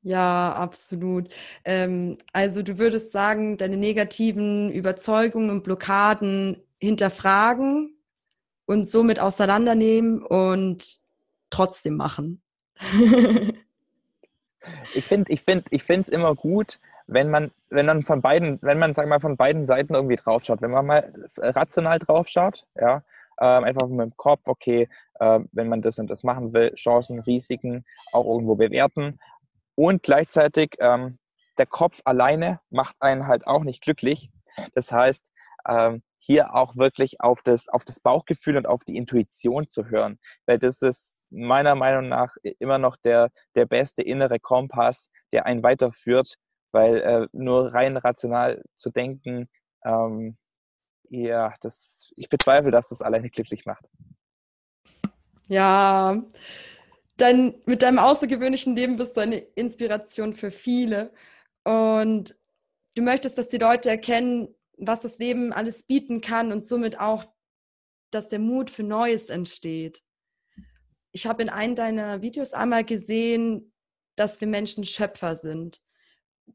Ja, 0.02 0.54
absolut. 0.54 1.30
Ähm, 1.66 2.18
also 2.32 2.64
du 2.64 2.80
würdest 2.80 3.12
sagen, 3.12 3.58
deine 3.58 3.78
negativen 3.78 4.72
Überzeugungen 4.72 5.50
und 5.50 5.64
Blockaden 5.64 6.64
hinterfragen 6.80 7.98
und 8.66 8.88
somit 8.90 9.20
auseinandernehmen 9.20 10.24
und 10.24 11.00
trotzdem 11.50 11.96
machen. 11.96 12.42
ich 14.94 15.04
finde 15.04 15.32
ich 15.34 15.42
finde 15.42 15.66
ich 15.72 15.84
finde 15.84 16.02
es 16.04 16.10
immer 16.10 16.34
gut, 16.34 16.80
wenn 17.12 17.30
man 17.30 17.52
wenn 17.70 17.86
man 17.86 18.04
von 18.04 18.22
beiden 18.22 18.60
wenn 18.62 18.80
man 18.80 18.94
sag 18.94 19.08
mal 19.08 19.20
von 19.20 19.36
beiden 19.36 19.66
Seiten 19.66 19.96
irgendwie 19.96 20.16
draufschaut, 20.16 20.62
wenn 20.62 20.72
man 20.72 20.86
mal 20.86 21.12
rational 21.38 22.00
draufschaut, 22.00 22.64
ja, 22.76 23.04
äh, 23.38 23.46
einfach 23.46 23.88
mit 23.88 24.00
dem 24.00 24.18
Kopf, 24.18 24.42
okay, 24.46 24.88
äh, 25.20 25.40
wenn 25.52 25.70
man 25.70 25.82
das 25.82 26.00
und 26.00 26.10
das 26.10 26.24
machen 26.24 26.54
will, 26.54 26.74
Chancen, 26.76 27.20
Risiken 27.20 27.86
auch 28.12 28.26
irgendwo 28.26 28.56
bewerten 28.56 29.20
und 29.76 30.04
gleichzeitig 30.04 30.76
ähm, 30.80 31.18
der 31.58 31.66
Kopf 31.66 32.02
alleine 32.06 32.60
macht 32.70 32.96
einen 33.00 33.28
halt 33.28 33.48
auch 33.48 33.64
nicht 33.64 33.82
glücklich. 33.82 34.30
Das 34.74 34.92
heißt, 34.92 35.26
ähm, 35.68 36.04
hier 36.20 36.54
auch 36.54 36.76
wirklich 36.76 37.22
auf 37.22 37.42
das, 37.44 37.68
auf 37.70 37.86
das 37.86 38.00
Bauchgefühl 38.00 38.58
und 38.58 38.68
auf 38.68 38.84
die 38.84 38.98
Intuition 38.98 39.68
zu 39.68 39.86
hören. 39.86 40.20
Weil 40.46 40.60
das 40.60 40.82
ist 40.82 41.28
meiner 41.32 41.76
Meinung 41.76 42.08
nach 42.08 42.36
immer 42.60 42.78
noch 42.78 42.98
der, 42.98 43.30
der 43.56 43.66
beste 43.66 44.02
innere 44.02 44.40
Kompass, 44.40 45.10
der 45.32 45.46
einen 45.46 45.64
weiterführt, 45.64 46.36
weil 46.72 46.98
äh, 47.02 47.28
nur 47.32 47.74
rein 47.74 47.98
rational 47.98 48.64
zu 48.76 48.90
denken, 48.90 49.50
ähm, 49.84 50.38
ja, 51.10 51.54
das, 51.62 52.12
ich 52.16 52.30
bezweifle, 52.30 52.72
dass 52.72 52.90
das 52.90 53.02
alleine 53.02 53.30
glücklich 53.30 53.66
macht. 53.66 53.86
Ja, 55.48 56.22
dein, 57.18 57.56
mit 57.66 57.82
deinem 57.82 58.00
außergewöhnlichen 58.00 58.76
Leben 58.76 58.96
bist 58.96 59.18
du 59.18 59.22
eine 59.22 59.38
Inspiration 59.38 60.36
für 60.36 60.52
viele. 60.52 61.12
Und 61.64 62.36
du 62.96 63.02
möchtest, 63.02 63.38
dass 63.38 63.50
die 63.50 63.58
Leute 63.58 63.90
erkennen, 63.90 64.56
was 64.78 65.02
das 65.02 65.18
Leben 65.18 65.52
alles 65.52 65.84
bieten 65.84 66.22
kann 66.22 66.52
und 66.52 66.68
somit 66.68 67.00
auch, 67.00 67.26
dass 68.12 68.30
der 68.30 68.40
Mut 68.40 68.70
für 68.70 68.84
Neues 68.84 69.30
entsteht. 69.30 70.02
Ich 71.12 71.26
habe 71.26 71.42
in 71.42 71.50
einem 71.50 71.76
deiner 71.76 72.22
Videos 72.22 72.54
einmal 72.54 72.86
gesehen, 72.86 73.74
dass 74.16 74.40
wir 74.42 74.48
Menschen 74.48 74.84
Schöpfer 74.84 75.36
sind. 75.36 75.82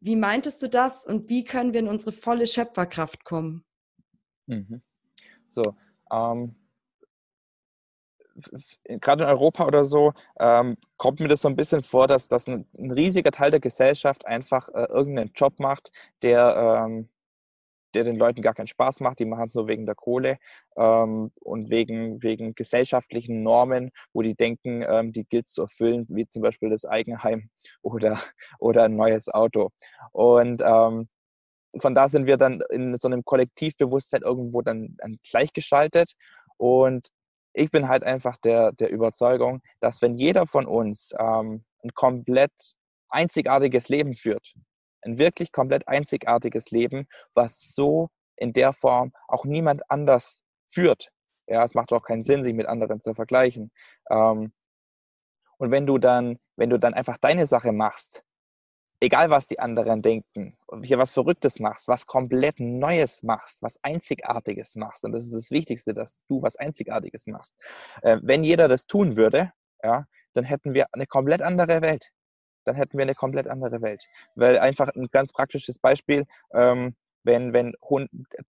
Wie 0.01 0.17
meintest 0.17 0.63
du 0.63 0.69
das 0.69 1.07
und 1.07 1.29
wie 1.29 1.45
können 1.45 1.73
wir 1.73 1.81
in 1.81 1.89
unsere 1.89 2.13
volle 2.13 2.47
Schöpferkraft 2.47 3.25
kommen? 3.25 3.65
Mhm. 4.47 4.83
So, 5.49 5.77
ähm, 6.13 6.57
gerade 8.87 9.25
in 9.25 9.31
Europa 9.31 9.67
oder 9.67 9.85
so, 9.85 10.13
ähm, 10.39 10.77
kommt 10.97 11.21
mir 11.21 11.29
das 11.29 11.43
so 11.43 11.49
ein 11.49 11.57
bisschen 11.57 11.83
vor, 11.83 12.07
dass, 12.07 12.29
dass 12.29 12.49
ein, 12.49 12.67
ein 12.77 12.91
riesiger 12.91 13.31
Teil 13.31 13.51
der 13.51 13.61
Gesellschaft 13.61 14.27
einfach 14.27 14.69
äh, 14.69 14.87
irgendeinen 14.87 15.33
Job 15.35 15.59
macht, 15.61 15.93
der 16.23 16.85
ähm, 16.87 17.09
der 17.95 18.05
den 18.05 18.17
Leuten 18.17 18.43
gar 18.43 18.55
keinen 18.55 18.67
Spaß 18.67 19.01
macht. 19.01 19.19
Die 19.19 19.25
machen 19.25 19.45
es 19.45 19.55
nur 19.55 19.69
wegen 19.69 19.87
der 19.87 19.95
Kohle 19.95 20.39
ähm, 20.77 21.31
und 21.41 21.71
wegen, 21.71 22.23
wegen 22.23 22.55
gesellschaftlichen 22.55 23.43
Normen, 23.43 23.91
wo 24.13 24.23
die 24.23 24.35
denken, 24.35 24.85
ähm, 24.87 25.13
die 25.13 25.25
gilt 25.25 25.47
zu 25.47 25.63
erfüllen, 25.63 26.07
wie 26.09 26.27
zum 26.29 26.43
Beispiel 26.43 26.71
das 26.71 26.85
Eigenheim 26.85 27.49
oder, 27.83 28.19
oder 28.59 28.85
ein 28.85 28.97
neues 28.97 29.29
Auto. 29.29 29.71
Und 30.13 30.63
ähm, 30.65 31.09
von 31.79 31.95
da 31.95 32.09
sind 32.09 32.27
wir 32.27 32.37
dann 32.37 32.63
in 32.71 32.97
so 32.97 33.09
einem 33.09 33.25
Kollektivbewusstsein 33.25 34.23
irgendwo 34.23 34.63
dann, 34.63 34.97
dann 34.99 35.17
gleichgeschaltet. 35.29 36.13
Und 36.57 37.09
ich 37.53 37.71
bin 37.71 37.89
halt 37.89 38.05
einfach 38.05 38.37
der, 38.39 38.73
der 38.73 38.91
Überzeugung, 38.91 39.61
dass 39.81 40.03
wenn 40.03 40.15
jeder 40.15 40.47
von 40.47 40.67
uns 40.67 41.13
ähm, 41.19 41.65
ein 41.83 41.95
komplett 41.95 42.53
einzigartiges 43.09 43.89
Leben 43.89 44.15
führt, 44.15 44.55
ein 45.05 45.19
wirklich 45.19 45.53
komplett 45.53 45.87
einzigartiges 45.89 46.71
Leben, 46.71 47.07
was 47.35 47.75
so 47.75 48.09
in 48.37 48.53
der 48.53 48.73
Form 48.73 49.13
auch 49.29 49.45
niemand 49.45 49.89
anders 49.91 50.43
führt. 50.67 51.11
Ja, 51.47 51.65
es 51.65 51.75
macht 51.75 51.93
auch 51.93 52.03
keinen 52.03 52.23
Sinn, 52.23 52.43
sich 52.43 52.55
mit 52.55 52.67
anderen 52.67 53.01
zu 53.01 53.15
vergleichen. 53.15 53.71
Ähm, 54.11 54.53
und 55.59 55.71
wenn 55.71 55.87
du 55.87 55.99
dann, 55.99 56.39
wenn 56.57 56.71
du 56.71 56.79
dann 56.79 56.95
einfach 56.95 57.19
deine 57.19 57.47
Sache 57.47 57.73
machst, 57.73 58.25
egal 59.01 59.31
was 59.31 59.47
die 59.47 59.59
anderen 59.59 60.03
denken, 60.03 60.57
hier 60.83 60.99
was 60.99 61.13
Verrücktes 61.13 61.61
machst, 61.61 61.89
was 61.89 62.07
komplett 62.07 62.59
Neues 62.59 63.23
machst, 63.23 63.63
was 63.63 63.79
Einzigartiges 63.83 64.77
machst, 64.77 65.05
und 65.05 65.13
das 65.13 65.25
ist 65.25 65.35
das 65.35 65.51
Wichtigste, 65.51 65.93
dass 65.95 66.25
du 66.29 66.43
was 66.43 66.57
Einzigartiges 66.57 67.27
machst. 67.27 67.55
Äh, 68.03 68.19
wenn 68.23 68.43
jeder 68.43 68.69
das 68.69 68.87
tun 68.87 69.17
würde, 69.17 69.53
ja, 69.83 70.07
dann 70.33 70.45
hätten 70.45 70.75
wir 70.75 70.87
eine 70.93 71.07
komplett 71.07 71.43
andere 71.43 71.83
Welt 71.83 72.11
dann 72.65 72.75
hätten 72.75 72.99
wir 72.99 73.03
eine 73.03 73.15
komplett 73.15 73.47
andere 73.49 73.83
Welt. 73.83 74.07
Weil 74.35 74.59
einfach 74.59 74.89
ein 74.95 75.09
ganz 75.11 75.33
praktisches 75.33 75.79
Beispiel, 75.79 76.25
ähm, 76.53 76.95
wenn, 77.23 77.53
wenn 77.53 77.75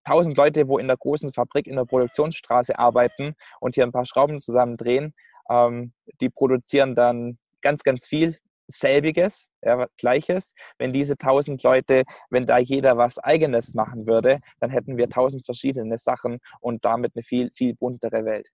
tausend 0.03 0.37
Leute, 0.37 0.67
wo 0.67 0.77
in 0.77 0.87
der 0.87 0.97
großen 0.97 1.31
Fabrik 1.31 1.67
in 1.67 1.77
der 1.77 1.85
Produktionsstraße 1.85 2.77
arbeiten 2.77 3.35
und 3.59 3.75
hier 3.75 3.85
ein 3.85 3.91
paar 3.91 4.05
Schrauben 4.05 4.41
zusammendrehen, 4.41 5.13
ähm, 5.49 5.93
die 6.19 6.29
produzieren 6.29 6.95
dann 6.95 7.37
ganz, 7.61 7.83
ganz 7.83 8.05
viel 8.05 8.37
selbiges, 8.67 9.49
ja, 9.61 9.87
gleiches. 9.97 10.53
Wenn 10.77 10.91
diese 10.91 11.17
tausend 11.17 11.63
Leute, 11.63 12.03
wenn 12.29 12.45
da 12.45 12.57
jeder 12.57 12.97
was 12.97 13.19
eigenes 13.19 13.73
machen 13.73 14.07
würde, 14.07 14.39
dann 14.59 14.71
hätten 14.71 14.97
wir 14.97 15.09
tausend 15.09 15.45
verschiedene 15.45 15.97
Sachen 15.97 16.39
und 16.59 16.83
damit 16.83 17.15
eine 17.15 17.23
viel, 17.23 17.51
viel 17.53 17.75
buntere 17.75 18.25
Welt 18.25 18.49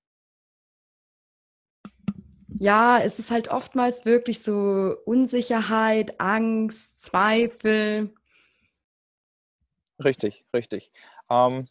ja, 2.60 3.00
es 3.00 3.20
ist 3.20 3.32
halt 3.32 3.50
oftmals 3.50 4.06
wirklich 4.06 4.44
so 4.44 4.96
Unsicherheit, 5.06 6.20
Angst, 6.20 7.02
Zweifel. 7.02 8.14
Richtig, 10.04 10.44
richtig. 10.54 10.92
Ähm, 11.30 11.68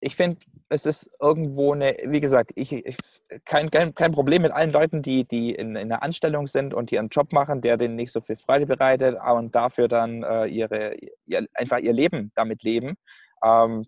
ich 0.00 0.14
finde, 0.14 0.38
es 0.68 0.86
ist 0.86 1.10
irgendwo 1.20 1.72
eine, 1.72 1.96
wie 2.06 2.20
gesagt, 2.20 2.52
ich, 2.54 2.72
ich 2.72 2.96
kein, 3.44 3.70
kein, 3.70 3.94
kein 3.94 4.12
Problem 4.12 4.42
mit 4.42 4.52
allen 4.52 4.72
Leuten, 4.72 5.02
die, 5.02 5.26
die 5.26 5.54
in, 5.54 5.76
in 5.76 5.92
einer 5.92 6.02
Anstellung 6.02 6.48
sind 6.48 6.74
und 6.74 6.90
die 6.90 6.98
einen 6.98 7.08
Job 7.08 7.32
machen, 7.32 7.60
der 7.60 7.76
denen 7.76 7.96
nicht 7.96 8.12
so 8.12 8.20
viel 8.20 8.36
Freude 8.36 8.66
bereitet 8.66 9.16
und 9.20 9.54
dafür 9.54 9.88
dann 9.88 10.22
äh, 10.22 10.46
ihre, 10.46 10.96
ihr, 11.24 11.46
einfach 11.54 11.78
ihr 11.78 11.92
Leben 11.92 12.32
damit 12.34 12.62
leben. 12.62 12.96
Ähm, 13.44 13.84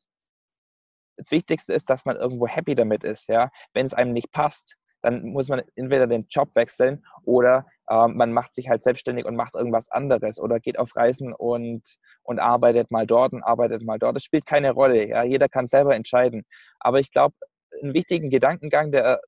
das 1.16 1.30
Wichtigste 1.32 1.72
ist, 1.72 1.90
dass 1.90 2.04
man 2.04 2.16
irgendwo 2.16 2.46
happy 2.46 2.74
damit 2.74 3.02
ist, 3.04 3.28
ja. 3.28 3.50
Wenn 3.72 3.86
es 3.86 3.94
einem 3.94 4.12
nicht 4.12 4.30
passt, 4.30 4.76
dann 5.08 5.22
muss 5.30 5.48
man 5.48 5.62
entweder 5.74 6.06
den 6.06 6.26
Job 6.28 6.54
wechseln 6.54 7.04
oder 7.22 7.66
äh, 7.88 8.08
man 8.08 8.32
macht 8.32 8.54
sich 8.54 8.68
halt 8.68 8.82
selbstständig 8.82 9.24
und 9.24 9.36
macht 9.36 9.54
irgendwas 9.54 9.90
anderes 9.90 10.38
oder 10.38 10.60
geht 10.60 10.78
auf 10.78 10.94
Reisen 10.96 11.32
und, 11.32 11.82
und 12.22 12.38
arbeitet 12.38 12.90
mal 12.90 13.06
dort 13.06 13.32
und 13.32 13.42
arbeitet 13.42 13.82
mal 13.82 13.98
dort. 13.98 14.16
Das 14.16 14.24
spielt 14.24 14.44
keine 14.44 14.72
Rolle. 14.72 15.08
Ja? 15.08 15.24
Jeder 15.24 15.48
kann 15.48 15.64
selber 15.64 15.94
entscheiden. 15.94 16.44
Aber 16.78 17.00
ich 17.00 17.10
glaube, 17.10 17.34
einen 17.82 17.94
wichtigen 17.94 18.28
Gedankengang, 18.28 18.92
der, 18.92 19.20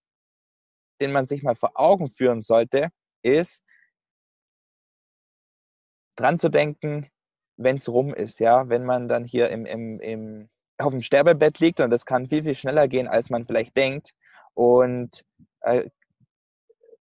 den 1.01 1.13
man 1.13 1.27
sich 1.27 1.43
mal 1.43 1.55
vor 1.55 1.73
Augen 1.75 2.11
führen 2.11 2.43
sollte, 2.43 2.89
ist, 3.23 3.63
dran 6.17 6.39
zu 6.39 6.51
denken, 6.51 7.09
wenn 7.57 7.77
es 7.77 7.89
rum 7.89 8.13
ist, 8.13 8.39
ja, 8.39 8.69
wenn 8.69 8.85
man 8.85 9.09
dann 9.09 9.25
hier 9.25 9.49
im, 9.49 9.65
im, 9.65 10.01
im, 10.01 10.51
auf 10.79 10.93
dem 10.93 11.01
Sterbebett 11.03 11.59
liegt 11.59 11.81
und 11.81 11.91
das 11.91 12.05
kann 12.05 12.29
viel, 12.29 12.43
viel 12.43 12.55
schneller 12.55 12.89
gehen, 12.89 13.09
als 13.09 13.31
man 13.31 13.47
vielleicht 13.47 13.77
denkt, 13.77 14.11
und 14.55 15.25
äh, 15.63 15.91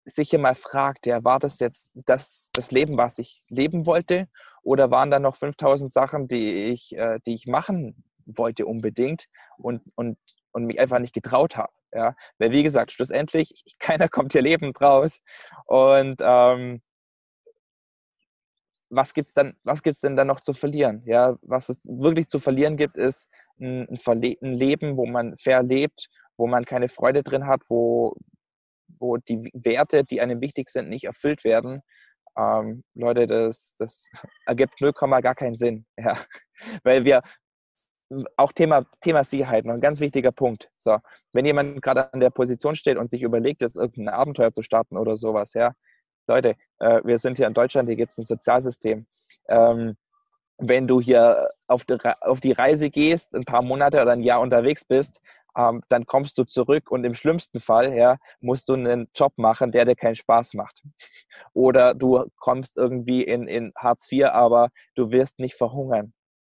sich 0.05 0.31
mal 0.33 0.55
fragt, 0.55 1.05
ja, 1.05 1.23
war 1.23 1.39
das 1.39 1.59
jetzt 1.59 1.99
das, 2.05 2.49
das 2.53 2.71
Leben, 2.71 2.97
was 2.97 3.19
ich 3.19 3.43
leben 3.49 3.85
wollte? 3.85 4.27
Oder 4.63 4.91
waren 4.91 5.11
da 5.11 5.19
noch 5.19 5.35
5000 5.35 5.91
Sachen, 5.91 6.27
die 6.27 6.71
ich, 6.71 6.95
äh, 6.95 7.19
die 7.25 7.33
ich 7.33 7.47
machen 7.47 8.03
wollte 8.25 8.65
unbedingt 8.65 9.25
und, 9.57 9.81
und, 9.95 10.17
und 10.51 10.65
mich 10.65 10.79
einfach 10.79 10.99
nicht 10.99 11.13
getraut 11.13 11.57
habe? 11.57 11.73
Ja? 11.93 12.15
Weil, 12.37 12.51
wie 12.51 12.63
gesagt, 12.63 12.91
schlussendlich, 12.91 13.63
keiner 13.79 14.07
kommt 14.09 14.33
hier 14.33 14.41
lebend 14.41 14.79
raus. 14.81 15.21
Und 15.65 16.21
ähm, 16.21 16.81
was 18.89 19.13
gibt 19.13 19.27
es 19.27 19.35
was 19.63 19.81
denn 19.99 20.15
dann 20.15 20.27
noch 20.27 20.39
zu 20.39 20.53
verlieren? 20.53 21.03
Ja, 21.05 21.37
was 21.41 21.67
es 21.67 21.85
wirklich 21.85 22.29
zu 22.29 22.39
verlieren 22.39 22.77
gibt, 22.77 22.95
ist 22.95 23.29
ein, 23.59 23.87
ein 23.89 24.53
Leben, 24.53 24.95
wo 24.95 25.05
man 25.05 25.35
fair 25.35 25.63
lebt, 25.63 26.07
wo 26.37 26.47
man 26.47 26.63
keine 26.65 26.87
Freude 26.87 27.23
drin 27.23 27.47
hat, 27.47 27.61
wo, 27.67 28.15
wo 28.99 29.17
die 29.17 29.49
Werte, 29.53 30.03
die 30.03 30.21
einem 30.21 30.41
wichtig 30.41 30.69
sind, 30.69 30.89
nicht 30.89 31.05
erfüllt 31.05 31.43
werden, 31.43 31.81
ähm, 32.37 32.83
Leute, 32.93 33.27
das, 33.27 33.75
das 33.77 34.09
ergibt 34.45 34.79
0, 34.79 34.93
gar 34.93 35.35
keinen 35.35 35.55
Sinn. 35.55 35.85
Ja. 35.99 36.17
Weil 36.83 37.05
wir, 37.05 37.21
auch 38.37 38.53
Thema, 38.53 38.85
Thema 39.01 39.23
Sicherheit, 39.23 39.65
noch 39.65 39.73
ein 39.73 39.81
ganz 39.81 39.99
wichtiger 39.99 40.31
Punkt. 40.31 40.69
So, 40.79 40.97
wenn 41.33 41.45
jemand 41.45 41.81
gerade 41.81 42.11
an 42.13 42.19
der 42.19 42.29
Position 42.29 42.75
steht 42.75 42.97
und 42.97 43.09
sich 43.09 43.21
überlegt, 43.21 43.61
jetzt 43.61 43.75
irgendein 43.75 44.13
Abenteuer 44.13 44.51
zu 44.51 44.61
starten 44.61 44.97
oder 44.97 45.17
sowas, 45.17 45.53
ja, 45.53 45.73
Leute, 46.27 46.55
äh, 46.79 47.01
wir 47.03 47.19
sind 47.19 47.37
hier 47.37 47.47
in 47.47 47.53
Deutschland, 47.53 47.89
hier 47.89 47.97
gibt 47.97 48.13
es 48.13 48.17
ein 48.17 48.23
Sozialsystem. 48.23 49.07
Ähm, 49.49 49.97
wenn 50.57 50.87
du 50.87 50.99
hier 50.99 51.49
auf 51.67 51.85
die 51.85 52.51
Reise 52.51 52.89
gehst, 52.89 53.35
ein 53.35 53.45
paar 53.45 53.61
Monate 53.61 54.01
oder 54.01 54.11
ein 54.11 54.21
Jahr 54.21 54.41
unterwegs 54.41 54.85
bist, 54.85 55.21
ähm, 55.57 55.81
dann 55.89 56.05
kommst 56.05 56.37
du 56.37 56.43
zurück 56.43 56.91
und 56.91 57.03
im 57.03 57.15
schlimmsten 57.15 57.59
Fall 57.59 57.93
ja, 57.95 58.17
musst 58.39 58.69
du 58.69 58.73
einen 58.73 59.09
Job 59.15 59.33
machen, 59.37 59.71
der 59.71 59.85
dir 59.85 59.95
keinen 59.95 60.15
Spaß 60.15 60.53
macht. 60.53 60.83
Oder 61.53 61.93
du 61.93 62.25
kommst 62.37 62.77
irgendwie 62.77 63.23
in, 63.23 63.47
in 63.47 63.73
Hartz 63.75 64.09
IV, 64.11 64.25
aber 64.27 64.69
du 64.95 65.11
wirst 65.11 65.39
nicht 65.39 65.55
verhungern. 65.55 66.13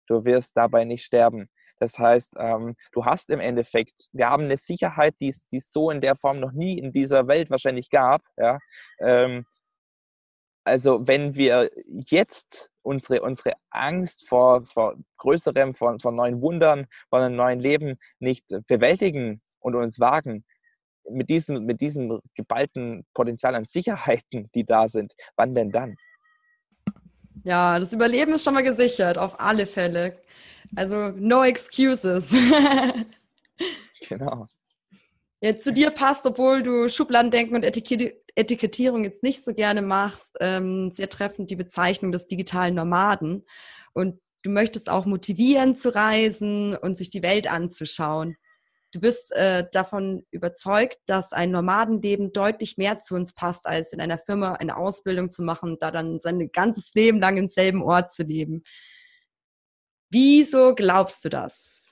Du 0.07 0.25
wirst 0.25 0.57
dabei 0.57 0.85
nicht 0.85 1.05
sterben. 1.05 1.49
Das 1.79 1.99
heißt, 1.99 2.35
ähm, 2.39 2.75
du 2.91 3.05
hast 3.05 3.29
im 3.29 3.39
Endeffekt, 3.39 4.07
wir 4.11 4.29
haben 4.29 4.45
eine 4.45 4.57
Sicherheit, 4.57 5.15
die 5.21 5.29
es 5.29 5.71
so 5.71 5.91
in 5.91 6.01
der 6.01 6.15
Form 6.15 6.39
noch 6.39 6.51
nie 6.51 6.79
in 6.79 6.91
dieser 6.91 7.27
Welt 7.27 7.51
wahrscheinlich 7.51 7.91
gab. 7.91 8.23
Ja? 8.35 8.57
Ähm, 8.99 9.45
also 10.63 11.07
wenn 11.07 11.35
wir 11.35 11.69
jetzt 11.85 12.71
unsere, 12.87 13.21
unsere 13.21 13.53
Angst 13.69 14.27
vor, 14.27 14.61
vor 14.61 14.95
größerem, 15.17 15.73
vor, 15.73 15.97
vor 15.99 16.11
neuen 16.11 16.41
Wundern, 16.41 16.87
vor 17.09 17.19
einem 17.19 17.35
neuen 17.35 17.59
Leben 17.59 17.99
nicht 18.19 18.45
bewältigen 18.67 19.41
und 19.59 19.75
uns 19.75 19.99
wagen, 19.99 20.45
mit 21.09 21.29
diesem, 21.29 21.65
mit 21.65 21.81
diesem 21.81 22.19
geballten 22.35 23.05
Potenzial 23.13 23.55
an 23.55 23.65
Sicherheiten, 23.65 24.49
die 24.55 24.65
da 24.65 24.87
sind, 24.87 25.13
wann 25.35 25.53
denn 25.53 25.71
dann? 25.71 25.95
Ja, 27.43 27.79
das 27.79 27.93
Überleben 27.93 28.33
ist 28.33 28.43
schon 28.43 28.53
mal 28.53 28.63
gesichert, 28.63 29.17
auf 29.17 29.39
alle 29.39 29.65
Fälle. 29.65 30.21
Also 30.75 31.09
no 31.09 31.43
excuses. 31.43 32.35
genau. 34.09 34.47
Ja, 35.41 35.57
zu 35.57 35.71
dir 35.71 35.91
passt, 35.91 36.25
obwohl 36.25 36.63
du 36.63 36.89
Schubladendenken 36.89 37.55
und 37.55 37.63
Etikettierung 38.37 39.03
jetzt 39.03 39.23
nicht 39.23 39.43
so 39.43 39.53
gerne 39.53 39.81
machst, 39.81 40.37
ähm, 40.39 40.91
sehr 40.91 41.09
treffend 41.09 41.49
die 41.49 41.55
Bezeichnung 41.55 42.11
des 42.11 42.27
digitalen 42.27 42.75
Nomaden. 42.75 43.45
Und 43.93 44.21
du 44.43 44.51
möchtest 44.51 44.89
auch 44.89 45.05
motivieren 45.05 45.75
zu 45.75 45.93
reisen 45.93 46.75
und 46.75 46.97
sich 46.97 47.09
die 47.09 47.23
Welt 47.23 47.51
anzuschauen. 47.51 48.37
Du 48.91 49.01
bist 49.01 49.31
äh, 49.33 49.65
davon 49.71 50.25
überzeugt, 50.31 50.99
dass 51.07 51.33
ein 51.33 51.51
Nomadenleben 51.51 52.31
deutlich 52.31 52.77
mehr 52.77 53.01
zu 53.01 53.15
uns 53.15 53.33
passt, 53.33 53.65
als 53.65 53.91
in 53.91 53.99
einer 53.99 54.19
Firma 54.19 54.53
eine 54.53 54.77
Ausbildung 54.77 55.31
zu 55.31 55.41
machen 55.41 55.77
da 55.79 55.91
dann 55.91 56.19
sein 56.19 56.49
ganzes 56.53 56.93
Leben 56.93 57.19
lang 57.19 57.37
im 57.37 57.47
selben 57.47 57.81
Ort 57.81 58.13
zu 58.13 58.23
leben. 58.23 58.63
Wieso 60.09 60.73
glaubst 60.75 61.25
du 61.25 61.29
das? 61.29 61.91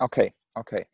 Okay, 0.00 0.32
okay 0.54 0.86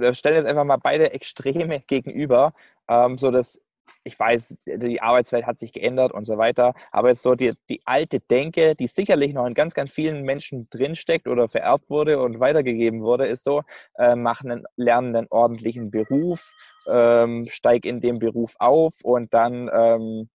wir 0.00 0.14
stellen 0.14 0.36
jetzt 0.36 0.46
einfach 0.46 0.64
mal 0.64 0.76
beide 0.76 1.12
Extreme 1.12 1.80
gegenüber, 1.86 2.52
ähm, 2.88 3.18
so 3.18 3.30
dass 3.30 3.60
ich 4.04 4.18
weiß, 4.18 4.56
die 4.66 5.02
Arbeitswelt 5.02 5.46
hat 5.46 5.58
sich 5.58 5.72
geändert 5.72 6.12
und 6.12 6.24
so 6.26 6.38
weiter, 6.38 6.74
aber 6.92 7.08
jetzt 7.08 7.22
so 7.22 7.34
die, 7.34 7.54
die 7.68 7.82
alte 7.84 8.20
Denke, 8.20 8.74
die 8.74 8.86
sicherlich 8.86 9.32
noch 9.32 9.46
in 9.46 9.54
ganz, 9.54 9.74
ganz 9.74 9.90
vielen 9.90 10.22
Menschen 10.22 10.68
drinsteckt 10.70 11.28
oder 11.28 11.48
vererbt 11.48 11.90
wurde 11.90 12.20
und 12.20 12.40
weitergegeben 12.40 13.02
wurde, 13.02 13.26
ist 13.26 13.44
so, 13.44 13.62
äh, 13.98 14.14
mach 14.14 14.42
einen, 14.42 14.64
lerne 14.76 15.18
einen 15.18 15.26
ordentlichen 15.30 15.90
Beruf, 15.90 16.52
ähm, 16.88 17.46
steig 17.48 17.84
in 17.84 18.00
dem 18.00 18.18
Beruf 18.18 18.54
auf 18.58 18.94
und 19.02 19.34
dann, 19.34 19.68
ähm, 19.72 20.28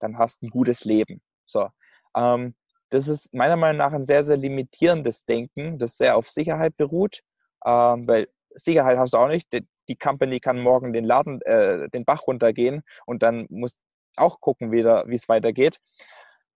dann 0.00 0.18
hast 0.18 0.42
ein 0.42 0.48
gutes 0.48 0.84
Leben. 0.84 1.20
So. 1.46 1.68
Ähm, 2.16 2.54
das 2.90 3.08
ist 3.08 3.32
meiner 3.32 3.56
Meinung 3.56 3.78
nach 3.78 3.92
ein 3.92 4.04
sehr, 4.04 4.24
sehr 4.24 4.36
limitierendes 4.36 5.24
Denken, 5.24 5.78
das 5.78 5.96
sehr 5.96 6.16
auf 6.16 6.28
Sicherheit 6.28 6.76
beruht, 6.76 7.20
ähm, 7.64 8.06
weil 8.08 8.28
Sicherheit 8.54 8.98
hast 8.98 9.14
du 9.14 9.18
auch 9.18 9.28
nicht. 9.28 9.48
Die, 9.90 9.96
Company 9.96 10.40
kann 10.40 10.60
morgen 10.60 10.92
den 10.92 11.04
Laden, 11.04 11.42
äh, 11.42 11.88
den 11.90 12.04
Bach 12.04 12.26
runtergehen 12.26 12.82
und 13.06 13.22
dann 13.22 13.46
muss 13.50 13.80
auch 14.16 14.40
gucken 14.40 14.72
wieder, 14.72 15.04
wie 15.08 15.14
es 15.14 15.28
weitergeht. 15.28 15.78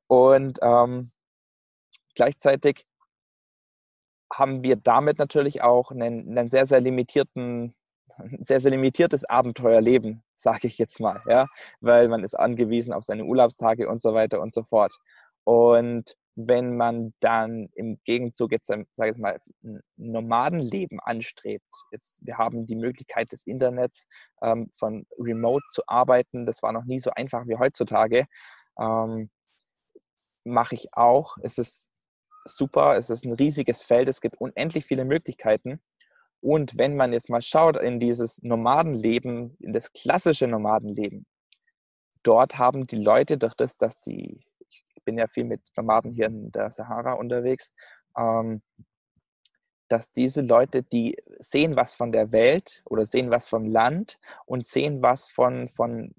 Und 0.07 0.59
ähm, 0.62 1.11
gleichzeitig 2.14 2.87
haben 4.33 4.62
wir 4.62 4.77
damit 4.77 5.18
natürlich 5.18 5.62
auch 5.62 5.90
einen, 5.90 6.38
einen 6.38 6.49
sehr, 6.49 6.66
sehr 6.66 6.81
limitierten, 6.81 7.75
sehr, 8.40 8.61
sehr 8.61 8.70
limitiertes 8.70 9.25
Abenteuerleben, 9.25 10.23
sage 10.37 10.68
ich 10.68 10.79
jetzt 10.79 11.01
mal, 11.01 11.20
ja, 11.27 11.47
weil 11.81 12.09
man 12.09 12.25
ist 12.25 12.35
angewiesen 12.35 12.92
auf 12.92 13.05
seine 13.05 13.25
Urlaubstage 13.25 13.88
und 13.88 14.01
so 14.01 14.14
weiter 14.14 14.40
und 14.40 14.53
so 14.55 14.62
fort. 14.62 14.94
Und 15.44 16.16
wenn 16.37 16.77
man 16.77 17.14
dann 17.20 17.68
im 17.75 17.99
Gegenzug 18.05 18.53
jetzt, 18.53 18.66
sage 18.66 18.87
ich 19.11 19.18
mal, 19.18 19.40
ein 19.62 19.81
Nomadenleben 19.97 20.99
anstrebt. 21.01 21.64
Jetzt, 21.90 22.25
wir 22.27 22.38
haben 22.38 22.66
die 22.66 22.75
Möglichkeit 22.77 23.31
des 23.33 23.47
Internets 23.47 24.07
ähm, 24.42 24.70
von 24.73 25.07
Remote 25.18 25.64
zu 25.70 25.83
arbeiten. 25.87 26.47
Das 26.47 26.62
war 26.62 26.73
noch 26.73 26.85
nie 26.85 26.99
so 26.99 27.11
einfach 27.11 27.47
wie 27.47 27.57
heutzutage. 27.57 28.27
Ähm, 28.79 29.31
Mache 30.44 30.75
ich 30.75 30.88
auch. 30.92 31.37
Es 31.42 31.57
ist 31.57 31.90
super. 32.44 32.97
Es 32.97 33.11
ist 33.11 33.25
ein 33.25 33.33
riesiges 33.33 33.81
Feld. 33.81 34.09
Es 34.09 34.20
gibt 34.20 34.40
unendlich 34.40 34.85
viele 34.85 35.05
Möglichkeiten. 35.05 35.81
Und 36.40 36.77
wenn 36.77 36.97
man 36.97 37.12
jetzt 37.14 37.31
mal 37.31 37.40
schaut 37.40 37.77
in 37.79 38.01
dieses 38.01 38.42
Nomadenleben, 38.42 39.57
in 39.61 39.73
das 39.73 39.92
klassische 39.92 40.47
Nomadenleben, 40.47 41.25
dort 42.23 42.59
haben 42.59 42.87
die 42.87 43.03
Leute 43.03 43.38
durch 43.38 43.55
das, 43.55 43.79
dass 43.79 43.99
die 44.01 44.44
bin 45.04 45.18
ja 45.18 45.26
viel 45.26 45.44
mit 45.44 45.60
Nomaden 45.76 46.12
hier 46.12 46.26
in 46.26 46.50
der 46.52 46.70
Sahara 46.70 47.12
unterwegs, 47.12 47.72
ähm, 48.16 48.62
dass 49.88 50.12
diese 50.12 50.40
Leute, 50.40 50.82
die 50.82 51.16
sehen 51.38 51.76
was 51.76 51.94
von 51.94 52.10
der 52.12 52.32
Welt 52.32 52.82
oder 52.86 53.06
sehen 53.06 53.30
was 53.30 53.48
vom 53.48 53.66
Land 53.66 54.18
und 54.46 54.66
sehen 54.66 55.02
was 55.02 55.28
von, 55.28 55.68
von, 55.68 56.14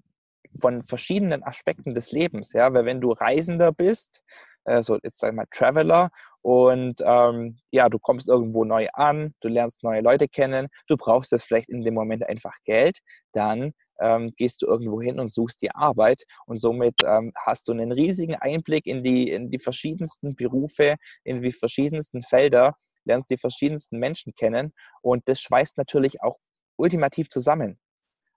von 0.60 0.82
verschiedenen 0.82 1.42
Aspekten 1.42 1.94
des 1.94 2.12
Lebens. 2.12 2.52
Ja? 2.52 2.72
Weil 2.72 2.84
wenn 2.84 3.00
du 3.00 3.12
Reisender 3.12 3.72
bist, 3.72 4.22
also 4.64 4.98
jetzt 5.02 5.18
sag 5.18 5.34
mal 5.34 5.46
Traveler 5.50 6.10
und 6.42 7.00
ähm, 7.04 7.58
ja, 7.70 7.88
du 7.88 7.98
kommst 7.98 8.28
irgendwo 8.28 8.64
neu 8.64 8.88
an, 8.92 9.34
du 9.40 9.48
lernst 9.48 9.82
neue 9.82 10.00
Leute 10.00 10.28
kennen, 10.28 10.68
du 10.88 10.96
brauchst 10.96 11.32
jetzt 11.32 11.44
vielleicht 11.44 11.68
in 11.68 11.82
dem 11.82 11.94
Moment 11.94 12.28
einfach 12.28 12.56
Geld, 12.64 12.98
dann 13.32 13.72
ähm, 14.00 14.32
gehst 14.36 14.62
du 14.62 14.66
irgendwo 14.66 15.00
hin 15.00 15.20
und 15.20 15.30
suchst 15.30 15.62
dir 15.62 15.76
Arbeit 15.76 16.24
und 16.46 16.58
somit 16.58 17.02
ähm, 17.04 17.32
hast 17.44 17.68
du 17.68 17.72
einen 17.72 17.92
riesigen 17.92 18.34
Einblick 18.34 18.86
in 18.86 19.02
die, 19.02 19.30
in 19.30 19.50
die 19.50 19.58
verschiedensten 19.58 20.34
Berufe, 20.36 20.96
in 21.24 21.42
die 21.42 21.52
verschiedensten 21.52 22.22
Felder, 22.22 22.74
lernst 23.04 23.30
die 23.30 23.38
verschiedensten 23.38 23.98
Menschen 23.98 24.34
kennen 24.34 24.72
und 25.02 25.28
das 25.28 25.40
schweißt 25.40 25.78
natürlich 25.78 26.22
auch 26.22 26.38
ultimativ 26.76 27.28
zusammen. 27.28 27.78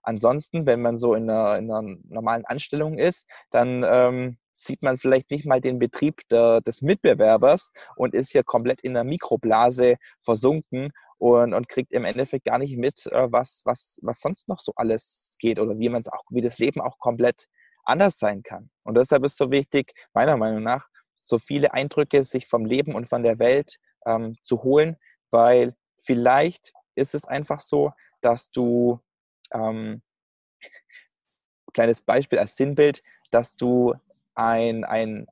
Ansonsten, 0.02 0.66
wenn 0.66 0.80
man 0.80 0.96
so 0.96 1.14
in 1.14 1.28
einer, 1.28 1.58
in 1.58 1.70
einer 1.70 1.96
normalen 2.08 2.44
Anstellung 2.46 2.98
ist, 2.98 3.26
dann 3.50 3.84
ähm, 3.86 4.38
sieht 4.54 4.82
man 4.82 4.96
vielleicht 4.96 5.30
nicht 5.30 5.46
mal 5.46 5.60
den 5.60 5.78
Betrieb 5.78 6.20
der, 6.30 6.60
des 6.60 6.82
Mitbewerbers 6.82 7.70
und 7.96 8.14
ist 8.14 8.32
hier 8.32 8.44
komplett 8.44 8.80
in 8.80 8.96
einer 8.96 9.04
Mikroblase 9.04 9.96
versunken 10.22 10.92
und, 11.20 11.52
und 11.52 11.68
kriegt 11.68 11.92
im 11.92 12.06
Endeffekt 12.06 12.46
gar 12.46 12.58
nicht 12.58 12.78
mit, 12.78 13.06
äh, 13.06 13.30
was, 13.30 13.60
was, 13.66 13.98
was 14.02 14.20
sonst 14.20 14.48
noch 14.48 14.58
so 14.58 14.72
alles 14.76 15.36
geht 15.38 15.60
oder 15.60 15.78
wie 15.78 15.90
man 15.90 16.00
es 16.00 16.08
auch, 16.08 16.24
wie 16.30 16.40
das 16.40 16.58
Leben 16.58 16.80
auch 16.80 16.98
komplett 16.98 17.46
anders 17.84 18.18
sein 18.18 18.42
kann. 18.42 18.70
Und 18.84 18.96
deshalb 18.96 19.24
ist 19.24 19.36
so 19.36 19.50
wichtig, 19.50 19.92
meiner 20.14 20.38
Meinung 20.38 20.62
nach, 20.62 20.88
so 21.20 21.38
viele 21.38 21.74
Eindrücke 21.74 22.24
sich 22.24 22.46
vom 22.46 22.64
Leben 22.64 22.94
und 22.94 23.06
von 23.06 23.22
der 23.22 23.38
Welt 23.38 23.76
ähm, 24.06 24.36
zu 24.42 24.62
holen, 24.62 24.96
weil 25.30 25.76
vielleicht 25.98 26.72
ist 26.94 27.14
es 27.14 27.26
einfach 27.26 27.60
so, 27.60 27.92
dass 28.22 28.50
du, 28.50 28.98
ähm, 29.52 30.00
kleines 31.74 32.00
Beispiel 32.00 32.38
als 32.38 32.56
Sinnbild, 32.56 33.02
dass 33.30 33.56
du 33.56 33.94
ein, 34.34 34.84
ein, 34.84 35.26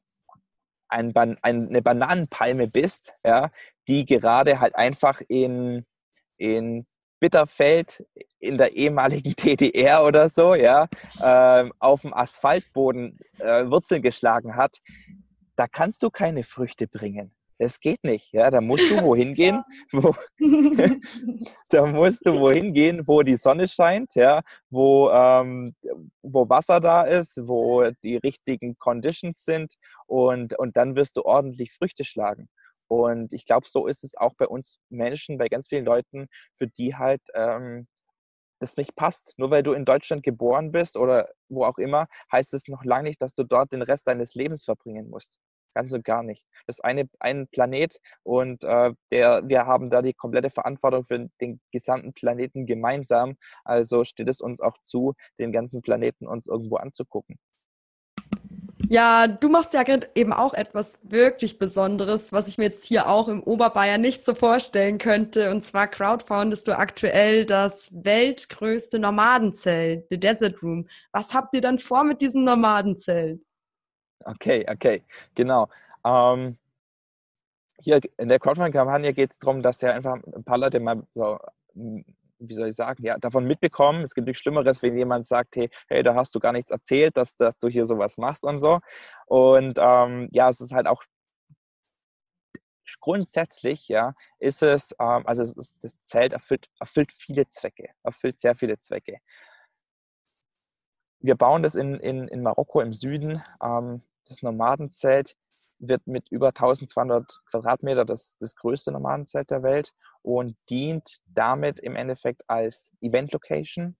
ein, 0.88 1.16
eine 1.16 1.82
Bananenpalme 1.82 2.68
bist, 2.68 3.14
ja, 3.24 3.50
die 3.88 4.04
gerade 4.04 4.60
halt 4.60 4.76
einfach 4.76 5.20
in, 5.28 5.84
in 6.36 6.84
Bitterfeld 7.20 8.04
in 8.38 8.58
der 8.58 8.72
ehemaligen 8.72 9.34
DDR 9.42 10.04
oder 10.04 10.28
so, 10.28 10.54
ja, 10.54 10.88
äh, 11.20 11.68
auf 11.78 12.02
dem 12.02 12.14
Asphaltboden 12.14 13.18
äh, 13.38 13.64
Wurzeln 13.68 14.02
geschlagen 14.02 14.54
hat, 14.54 14.78
da 15.56 15.66
kannst 15.66 16.02
du 16.02 16.10
keine 16.10 16.44
Früchte 16.44 16.86
bringen. 16.86 17.34
Das 17.60 17.80
geht 17.80 18.04
nicht. 18.04 18.32
Ja, 18.32 18.50
da 18.50 18.60
musst 18.60 18.88
du 18.88 19.02
wohin 19.02 19.34
gehen, 19.34 19.64
wo, 19.92 20.14
da 21.70 21.86
musst 21.86 22.24
du 22.24 22.38
wohin 22.38 22.72
gehen, 22.72 23.02
wo 23.04 23.22
die 23.22 23.34
Sonne 23.34 23.66
scheint, 23.66 24.14
ja, 24.14 24.42
wo, 24.70 25.10
ähm, 25.10 25.74
wo 26.22 26.48
Wasser 26.48 26.78
da 26.78 27.02
ist, 27.02 27.36
wo 27.42 27.90
die 28.04 28.16
richtigen 28.18 28.78
Conditions 28.78 29.44
sind 29.44 29.74
und, 30.06 30.56
und 30.56 30.76
dann 30.76 30.94
wirst 30.94 31.16
du 31.16 31.24
ordentlich 31.24 31.72
Früchte 31.72 32.04
schlagen. 32.04 32.48
Und 32.88 33.32
ich 33.32 33.44
glaube, 33.44 33.66
so 33.68 33.86
ist 33.86 34.04
es 34.04 34.16
auch 34.16 34.32
bei 34.38 34.46
uns 34.46 34.80
Menschen, 34.88 35.38
bei 35.38 35.48
ganz 35.48 35.68
vielen 35.68 35.84
Leuten, 35.84 36.26
für 36.54 36.66
die 36.66 36.96
halt 36.96 37.22
ähm, 37.34 37.86
das 38.60 38.76
nicht 38.76 38.96
passt. 38.96 39.34
Nur 39.38 39.50
weil 39.50 39.62
du 39.62 39.72
in 39.72 39.84
Deutschland 39.84 40.22
geboren 40.22 40.72
bist 40.72 40.96
oder 40.96 41.28
wo 41.48 41.64
auch 41.64 41.78
immer, 41.78 42.06
heißt 42.32 42.54
es 42.54 42.68
noch 42.68 42.84
lange 42.84 43.04
nicht, 43.04 43.22
dass 43.22 43.34
du 43.34 43.44
dort 43.44 43.72
den 43.72 43.82
Rest 43.82 44.08
deines 44.08 44.34
Lebens 44.34 44.64
verbringen 44.64 45.08
musst. 45.10 45.38
Ganz 45.74 45.92
und 45.92 46.04
gar 46.04 46.22
nicht. 46.22 46.44
Das 46.66 46.76
ist 46.78 46.84
eine, 46.84 47.08
ein 47.20 47.46
Planet 47.48 47.98
und 48.24 48.64
äh, 48.64 48.92
der, 49.12 49.46
wir 49.46 49.66
haben 49.66 49.90
da 49.90 50.02
die 50.02 50.14
komplette 50.14 50.50
Verantwortung 50.50 51.04
für 51.04 51.28
den 51.40 51.60
gesamten 51.70 52.14
Planeten 52.14 52.66
gemeinsam. 52.66 53.36
Also 53.64 54.04
steht 54.04 54.28
es 54.28 54.40
uns 54.40 54.60
auch 54.60 54.76
zu, 54.82 55.14
den 55.38 55.52
ganzen 55.52 55.82
Planeten 55.82 56.26
uns 56.26 56.46
irgendwo 56.46 56.76
anzugucken. 56.76 57.38
Ja, 58.90 59.26
du 59.26 59.50
machst 59.50 59.74
ja 59.74 59.82
eben 60.14 60.32
auch 60.32 60.54
etwas 60.54 60.98
wirklich 61.02 61.58
Besonderes, 61.58 62.32
was 62.32 62.48
ich 62.48 62.56
mir 62.56 62.64
jetzt 62.64 62.86
hier 62.86 63.06
auch 63.06 63.28
im 63.28 63.42
Oberbayern 63.42 64.00
nicht 64.00 64.24
so 64.24 64.34
vorstellen 64.34 64.96
könnte. 64.96 65.50
Und 65.50 65.66
zwar 65.66 65.88
crowdfundest 65.88 66.66
du 66.66 66.76
aktuell 66.76 67.44
das 67.44 67.90
weltgrößte 67.92 68.98
Nomadenzelt, 68.98 70.06
The 70.08 70.18
Desert 70.18 70.62
Room. 70.62 70.88
Was 71.12 71.34
habt 71.34 71.54
ihr 71.54 71.60
dann 71.60 71.78
vor 71.78 72.02
mit 72.02 72.22
diesem 72.22 72.44
Nomadenzelt? 72.44 73.42
Okay, 74.24 74.64
okay, 74.66 75.04
genau. 75.34 75.68
Ähm, 76.06 76.56
hier 77.82 78.00
in 78.16 78.28
der 78.28 78.38
Crowdfunding-Kampagne 78.38 79.12
geht 79.12 79.32
es 79.32 79.38
darum, 79.38 79.62
dass 79.62 79.82
ja 79.82 79.92
einfach 79.92 80.16
ein 80.34 80.44
paar 80.44 80.58
Leute 80.58 80.80
mal 80.80 81.02
so, 81.14 81.38
wie 82.38 82.54
soll 82.54 82.68
ich 82.68 82.76
sagen, 82.76 83.04
ja, 83.04 83.18
davon 83.18 83.44
mitbekommen. 83.44 84.02
Es 84.04 84.14
gibt 84.14 84.26
nichts 84.26 84.42
Schlimmeres, 84.42 84.82
wenn 84.82 84.96
jemand 84.96 85.26
sagt, 85.26 85.56
hey, 85.56 85.70
hey, 85.88 86.02
da 86.02 86.14
hast 86.14 86.34
du 86.34 86.40
gar 86.40 86.52
nichts 86.52 86.70
erzählt, 86.70 87.16
dass, 87.16 87.36
dass 87.36 87.58
du 87.58 87.68
hier 87.68 87.84
sowas 87.84 88.16
machst 88.16 88.44
und 88.44 88.60
so. 88.60 88.80
Und 89.26 89.78
ähm, 89.80 90.28
ja, 90.32 90.48
es 90.48 90.60
ist 90.60 90.72
halt 90.72 90.86
auch 90.86 91.02
grundsätzlich, 93.00 93.88
ja, 93.88 94.14
ist 94.38 94.62
es, 94.62 94.94
ähm, 95.00 95.26
also 95.26 95.42
es 95.42 95.56
ist, 95.56 95.84
das 95.84 96.02
Zelt 96.04 96.32
erfüllt, 96.32 96.68
erfüllt 96.80 97.12
viele 97.12 97.48
Zwecke, 97.48 97.90
erfüllt 98.02 98.40
sehr 98.40 98.54
viele 98.54 98.78
Zwecke. 98.78 99.18
Wir 101.20 101.34
bauen 101.34 101.62
das 101.62 101.74
in, 101.74 101.94
in, 101.94 102.28
in 102.28 102.42
Marokko 102.42 102.80
im 102.80 102.92
Süden. 102.94 103.42
Ähm, 103.62 104.02
das 104.26 104.42
Nomadenzelt 104.42 105.36
wird 105.80 106.06
mit 106.06 106.28
über 106.30 106.48
1200 106.48 107.40
Quadratmeter 107.50 108.04
das, 108.04 108.36
das 108.40 108.54
größte 108.54 108.92
Nomadenzelt 108.92 109.50
der 109.50 109.62
Welt 109.62 109.92
und 110.22 110.56
dient 110.70 111.18
damit 111.26 111.78
im 111.80 111.96
Endeffekt 111.96 112.42
als 112.48 112.90
Event-Location, 113.00 113.96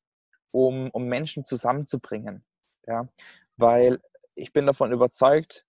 um, 0.53 0.91
um 0.91 1.05
Menschen 1.05 1.45
zusammenzubringen. 1.45 2.45
Ja? 2.87 3.09
Weil 3.57 4.01
ich 4.35 4.53
bin 4.53 4.67
davon 4.67 4.93
überzeugt, 4.93 5.65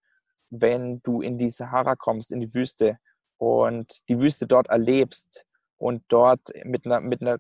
wenn 0.50 1.02
du 1.02 1.22
in 1.22 1.38
die 1.38 1.50
Sahara 1.50 1.96
kommst, 1.96 2.32
in 2.32 2.40
die 2.40 2.54
Wüste 2.54 2.98
und 3.38 3.90
die 4.10 4.20
Wüste 4.20 4.48
dort 4.48 4.68
erlebst 4.68 5.46
und 5.78 6.04
dort 6.08 6.50
mit 6.64 6.86
einer, 6.86 7.00
mit 7.00 7.22
einer 7.22 7.38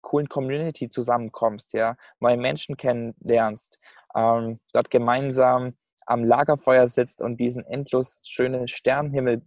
coolen 0.00 0.28
Community 0.28 0.88
zusammenkommst, 0.88 1.72
ja, 1.74 1.96
neue 2.20 2.36
Menschen 2.36 2.76
kennenlernst, 2.76 3.78
ähm, 4.14 4.58
dort 4.72 4.90
gemeinsam 4.90 5.76
am 6.08 6.24
Lagerfeuer 6.24 6.88
sitzt 6.88 7.20
und 7.20 7.38
diesen 7.38 7.64
endlos 7.64 8.22
schönen 8.24 8.66
Sternenhimmel 8.66 9.42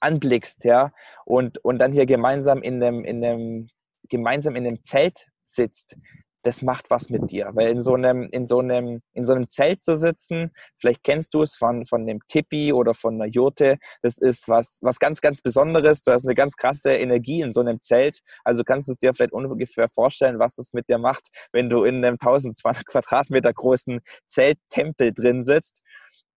anblickst, 0.00 0.64
ja, 0.64 0.92
und, 1.24 1.62
und 1.64 1.78
dann 1.78 1.92
hier 1.92 2.06
gemeinsam 2.06 2.62
in 2.62 2.82
einem, 2.82 3.04
in 3.04 3.24
einem, 3.24 3.68
gemeinsam 4.08 4.56
in 4.56 4.66
einem 4.66 4.82
Zelt 4.82 5.18
sitzt, 5.42 5.96
das 6.42 6.62
macht 6.62 6.90
was 6.90 7.08
mit 7.10 7.30
dir. 7.30 7.50
Weil 7.54 7.70
in 7.70 7.80
so 7.80 7.94
einem, 7.94 8.28
in 8.30 8.46
so 8.46 8.60
einem, 8.60 9.02
in 9.12 9.24
so 9.24 9.32
einem 9.32 9.48
Zelt 9.48 9.82
zu 9.82 9.96
sitzen, 9.96 10.50
vielleicht 10.76 11.04
kennst 11.04 11.34
du 11.34 11.42
es 11.42 11.54
von, 11.54 11.84
von 11.84 12.06
dem 12.06 12.20
Tipi 12.28 12.72
oder 12.72 12.94
von 12.94 13.14
einer 13.14 13.26
Jurte, 13.26 13.78
das 14.02 14.18
ist 14.18 14.48
was, 14.48 14.78
was 14.80 14.98
ganz, 14.98 15.20
ganz 15.20 15.42
Besonderes. 15.42 16.02
Da 16.02 16.14
ist 16.14 16.24
eine 16.24 16.34
ganz 16.34 16.56
krasse 16.56 16.94
Energie 16.94 17.42
in 17.42 17.52
so 17.52 17.60
einem 17.60 17.80
Zelt. 17.80 18.20
Also 18.44 18.64
kannst 18.64 18.88
du 18.88 18.92
es 18.92 18.98
dir 18.98 19.14
vielleicht 19.14 19.32
ungefähr 19.32 19.88
vorstellen, 19.88 20.38
was 20.38 20.58
es 20.58 20.72
mit 20.72 20.88
dir 20.88 20.98
macht, 20.98 21.28
wenn 21.52 21.68
du 21.68 21.84
in 21.84 22.04
einem 22.04 22.14
1200 22.14 22.86
Quadratmeter 22.86 23.52
großen 23.52 24.00
Zelttempel 24.26 25.12
drin 25.12 25.42
sitzt. 25.44 25.82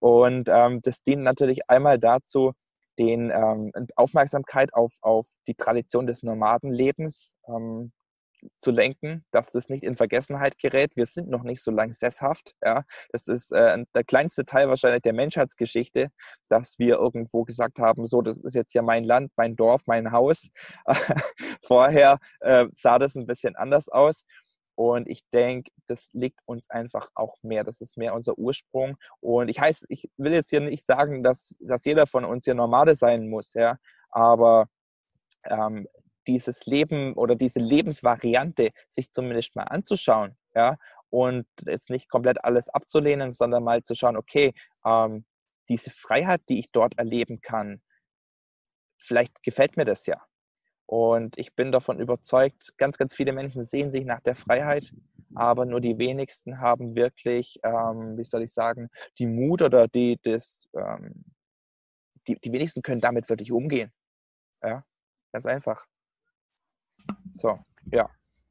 Und 0.00 0.48
ähm, 0.50 0.80
das 0.82 1.02
dient 1.02 1.22
natürlich 1.22 1.70
einmal 1.70 1.98
dazu, 1.98 2.52
den 2.98 3.30
ähm, 3.30 3.72
Aufmerksamkeit 3.96 4.72
auf, 4.74 4.92
auf 5.00 5.26
die 5.48 5.54
Tradition 5.54 6.06
des 6.06 6.22
Nomadenlebens 6.22 7.34
ähm, 7.48 7.92
zu 8.58 8.70
lenken, 8.70 9.24
dass 9.30 9.52
das 9.52 9.68
nicht 9.68 9.84
in 9.84 9.96
Vergessenheit 9.96 10.58
gerät. 10.58 10.96
Wir 10.96 11.06
sind 11.06 11.28
noch 11.28 11.42
nicht 11.42 11.62
so 11.62 11.70
lang 11.70 11.92
sesshaft. 11.92 12.54
Ja. 12.62 12.84
Das 13.10 13.28
ist 13.28 13.52
äh, 13.52 13.84
der 13.94 14.04
kleinste 14.04 14.44
Teil 14.44 14.68
wahrscheinlich 14.68 15.02
der 15.02 15.12
Menschheitsgeschichte, 15.12 16.08
dass 16.48 16.78
wir 16.78 16.96
irgendwo 16.96 17.44
gesagt 17.44 17.78
haben, 17.78 18.06
so, 18.06 18.22
das 18.22 18.40
ist 18.40 18.54
jetzt 18.54 18.74
ja 18.74 18.82
mein 18.82 19.04
Land, 19.04 19.32
mein 19.36 19.56
Dorf, 19.56 19.82
mein 19.86 20.12
Haus. 20.12 20.48
Vorher 21.62 22.18
äh, 22.40 22.66
sah 22.72 22.98
das 22.98 23.14
ein 23.14 23.26
bisschen 23.26 23.56
anders 23.56 23.88
aus. 23.88 24.24
Und 24.76 25.08
ich 25.08 25.22
denke, 25.30 25.70
das 25.86 26.10
liegt 26.14 26.40
uns 26.46 26.68
einfach 26.68 27.08
auch 27.14 27.36
mehr. 27.42 27.62
Das 27.62 27.80
ist 27.80 27.96
mehr 27.96 28.14
unser 28.14 28.36
Ursprung. 28.36 28.96
Und 29.20 29.48
ich 29.48 29.60
heiße, 29.60 29.86
ich 29.88 30.10
will 30.16 30.32
jetzt 30.32 30.50
hier 30.50 30.60
nicht 30.60 30.84
sagen, 30.84 31.22
dass, 31.22 31.56
dass 31.60 31.84
jeder 31.84 32.06
von 32.06 32.24
uns 32.24 32.44
hier 32.44 32.54
Nomade 32.54 32.94
sein 32.96 33.28
muss, 33.28 33.54
ja. 33.54 33.76
Aber 34.10 34.66
ähm, 35.44 35.86
dieses 36.26 36.66
Leben 36.66 37.14
oder 37.14 37.34
diese 37.34 37.60
Lebensvariante 37.60 38.70
sich 38.88 39.10
zumindest 39.10 39.56
mal 39.56 39.64
anzuschauen, 39.64 40.36
ja, 40.54 40.76
und 41.10 41.46
jetzt 41.66 41.90
nicht 41.90 42.08
komplett 42.10 42.44
alles 42.44 42.68
abzulehnen, 42.68 43.32
sondern 43.32 43.62
mal 43.62 43.82
zu 43.84 43.94
schauen, 43.94 44.16
okay, 44.16 44.52
ähm, 44.84 45.24
diese 45.68 45.90
Freiheit, 45.90 46.42
die 46.48 46.58
ich 46.58 46.70
dort 46.72 46.98
erleben 46.98 47.40
kann, 47.40 47.80
vielleicht 48.98 49.42
gefällt 49.42 49.76
mir 49.76 49.84
das 49.84 50.06
ja. 50.06 50.20
Und 50.86 51.38
ich 51.38 51.54
bin 51.54 51.72
davon 51.72 51.98
überzeugt, 51.98 52.76
ganz, 52.76 52.98
ganz 52.98 53.14
viele 53.14 53.32
Menschen 53.32 53.64
sehen 53.64 53.90
sich 53.90 54.04
nach 54.04 54.20
der 54.20 54.34
Freiheit, 54.34 54.92
aber 55.34 55.64
nur 55.64 55.80
die 55.80 55.98
wenigsten 55.98 56.60
haben 56.60 56.94
wirklich, 56.94 57.58
ähm, 57.64 58.18
wie 58.18 58.24
soll 58.24 58.42
ich 58.42 58.52
sagen, 58.52 58.90
die 59.18 59.26
Mut 59.26 59.62
oder 59.62 59.88
die, 59.88 60.18
das, 60.22 60.68
ähm, 60.76 61.24
die, 62.28 62.38
die 62.38 62.52
wenigsten 62.52 62.82
können 62.82 63.00
damit 63.00 63.28
wirklich 63.30 63.50
umgehen. 63.50 63.92
Ja, 64.62 64.84
ganz 65.32 65.46
einfach. 65.46 65.86
So, 67.32 67.58
ja. 67.90 68.08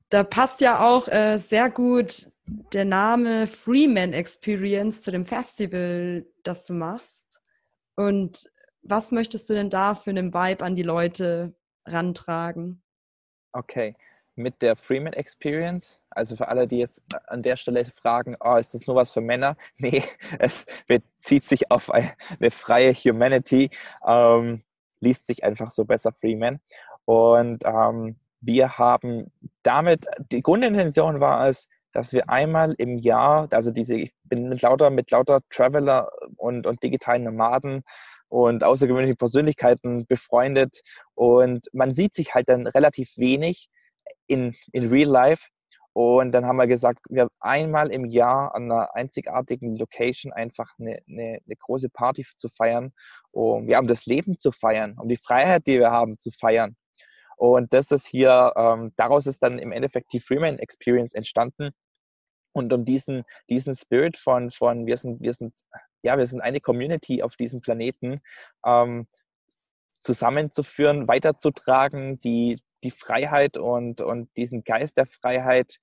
Da 0.09 0.23
passt 0.23 0.61
ja 0.61 0.85
auch 0.85 1.07
äh, 1.07 1.37
sehr 1.37 1.69
gut 1.69 2.31
der 2.45 2.85
Name 2.85 3.47
Freeman 3.47 4.13
Experience 4.13 5.01
zu 5.01 5.11
dem 5.11 5.25
Festival, 5.25 6.25
das 6.43 6.65
du 6.65 6.73
machst. 6.73 7.41
Und 7.95 8.51
was 8.81 9.11
möchtest 9.11 9.49
du 9.49 9.53
denn 9.53 9.69
da 9.69 9.95
für 9.95 10.09
einen 10.09 10.33
Vibe 10.33 10.63
an 10.63 10.75
die 10.75 10.83
Leute 10.83 11.53
rantragen? 11.85 12.81
Okay, 13.53 13.95
mit 14.35 14.61
der 14.61 14.75
Freeman 14.75 15.13
Experience, 15.13 15.99
also 16.09 16.35
für 16.35 16.47
alle, 16.47 16.67
die 16.67 16.79
jetzt 16.79 17.01
an 17.27 17.43
der 17.43 17.55
Stelle 17.55 17.85
fragen, 17.85 18.35
oh, 18.39 18.55
ist 18.55 18.73
das 18.73 18.87
nur 18.87 18.95
was 18.95 19.13
für 19.13 19.21
Männer? 19.21 19.55
Nee, 19.77 20.03
es 20.39 20.65
bezieht 20.87 21.43
sich 21.43 21.71
auf 21.71 21.91
eine 21.91 22.51
freie 22.51 22.93
Humanity, 22.93 23.69
ähm, 24.05 24.63
liest 24.99 25.27
sich 25.27 25.43
einfach 25.43 25.69
so 25.69 25.85
besser 25.85 26.11
Freeman. 26.11 26.59
Und 27.05 27.63
ähm, 27.65 28.15
wir 28.45 28.77
haben 28.77 29.31
damit, 29.63 30.05
die 30.31 30.41
Grundintention 30.41 31.19
war 31.19 31.47
es, 31.47 31.67
dass 31.93 32.11
wir 32.11 32.29
einmal 32.29 32.73
im 32.77 32.97
Jahr, 32.97 33.47
also 33.51 33.71
diese, 33.71 33.95
ich 33.95 34.13
bin 34.23 34.49
mit 34.49 34.61
lauter, 34.61 34.89
mit 34.89 35.11
lauter 35.11 35.41
Traveler 35.49 36.09
und, 36.37 36.65
und 36.65 36.81
digitalen 36.83 37.23
Nomaden 37.23 37.83
und 38.27 38.63
außergewöhnlichen 38.63 39.17
Persönlichkeiten 39.17 40.05
befreundet 40.07 40.81
und 41.13 41.67
man 41.71 41.93
sieht 41.93 42.15
sich 42.15 42.33
halt 42.33 42.49
dann 42.49 42.67
relativ 42.67 43.15
wenig 43.17 43.69
in, 44.27 44.55
in 44.71 44.89
Real 44.89 45.09
Life. 45.09 45.47
Und 45.95 46.31
dann 46.31 46.45
haben 46.47 46.57
wir 46.57 46.65
gesagt, 46.65 47.01
wir 47.07 47.27
einmal 47.39 47.91
im 47.91 48.05
Jahr 48.05 48.55
an 48.55 48.63
einer 48.63 48.95
einzigartigen 48.95 49.75
Location 49.75 50.33
einfach 50.33 50.67
eine, 50.79 50.97
eine, 51.07 51.37
eine 51.45 51.55
große 51.59 51.89
Party 51.89 52.25
zu 52.35 52.49
feiern, 52.49 52.93
um, 53.31 53.69
ja, 53.69 53.79
um 53.79 53.85
das 53.85 54.07
Leben 54.07 54.39
zu 54.39 54.51
feiern, 54.51 54.95
um 54.99 55.07
die 55.07 55.17
Freiheit, 55.17 55.67
die 55.67 55.77
wir 55.77 55.91
haben, 55.91 56.17
zu 56.17 56.31
feiern. 56.31 56.75
Und 57.43 57.73
das 57.73 57.91
ist 57.91 58.07
hier, 58.07 58.53
ähm, 58.55 58.93
daraus 58.95 59.27
ist 59.27 59.43
dann 59.43 59.59
im 59.59 59.73
Endeffekt 59.73 60.13
die 60.13 60.21
Freeman 60.21 60.59
Experience 60.59 61.13
entstanden. 61.13 61.71
Und 62.53 62.71
um 62.71 62.85
diesen, 62.85 63.25
diesen 63.49 63.75
Spirit 63.75 64.15
von, 64.15 64.49
von 64.49 64.85
wir 64.85 64.95
sind, 64.95 65.19
wir 65.19 65.33
sind, 65.33 65.53
ja, 66.03 66.17
wir 66.17 66.25
sind 66.25 66.39
eine 66.39 66.61
Community 66.61 67.21
auf 67.21 67.35
diesem 67.35 67.59
Planeten 67.59 68.21
ähm, 68.65 69.07
zusammenzuführen, 69.99 71.09
weiterzutragen, 71.09 72.21
die, 72.21 72.61
die 72.81 72.91
Freiheit 72.91 73.57
und, 73.57 73.99
und 73.99 74.29
diesen 74.37 74.63
Geist 74.63 74.95
der 74.95 75.05
Freiheit 75.05 75.79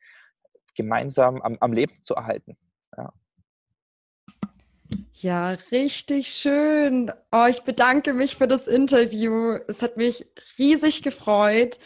gemeinsam 0.75 1.43
am, 1.43 1.59
am 1.61 1.75
Leben 1.75 2.03
zu 2.03 2.15
erhalten. 2.15 2.57
Ja. 2.97 3.13
Ja, 5.15 5.51
richtig 5.71 6.29
schön. 6.29 7.13
Oh, 7.31 7.45
ich 7.47 7.63
bedanke 7.63 8.15
mich 8.15 8.37
für 8.37 8.49
das 8.49 8.67
Interview. 8.67 9.59
Es 9.69 9.83
hat 9.83 9.99
mich 9.99 10.27
riesig 10.59 11.03
gefreut. 11.03 11.79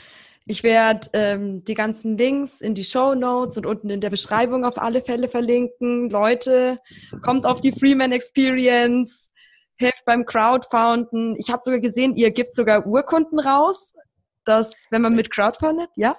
Ich 0.46 0.62
werde 0.62 1.08
ähm, 1.14 1.64
die 1.64 1.74
ganzen 1.74 2.16
Links 2.18 2.60
in 2.60 2.74
die 2.74 2.84
Show 2.84 3.14
Notes 3.14 3.56
und 3.56 3.66
unten 3.66 3.90
in 3.90 4.00
der 4.00 4.10
Beschreibung 4.10 4.64
auf 4.64 4.78
alle 4.78 5.00
Fälle 5.00 5.28
verlinken. 5.28 6.10
Leute, 6.10 6.78
kommt 7.22 7.46
auf 7.46 7.60
die 7.60 7.72
Freeman 7.72 8.12
Experience, 8.12 9.32
helft 9.76 10.04
beim 10.04 10.26
Crowdfunden. 10.26 11.34
Ich 11.36 11.50
habe 11.50 11.62
sogar 11.64 11.80
gesehen, 11.80 12.14
ihr 12.14 12.30
gebt 12.30 12.54
sogar 12.54 12.86
Urkunden 12.86 13.40
raus, 13.40 13.94
dass 14.44 14.86
wenn 14.90 15.02
man 15.02 15.14
mit 15.14 15.30
Crowdfundet, 15.30 15.88
ja? 15.96 16.14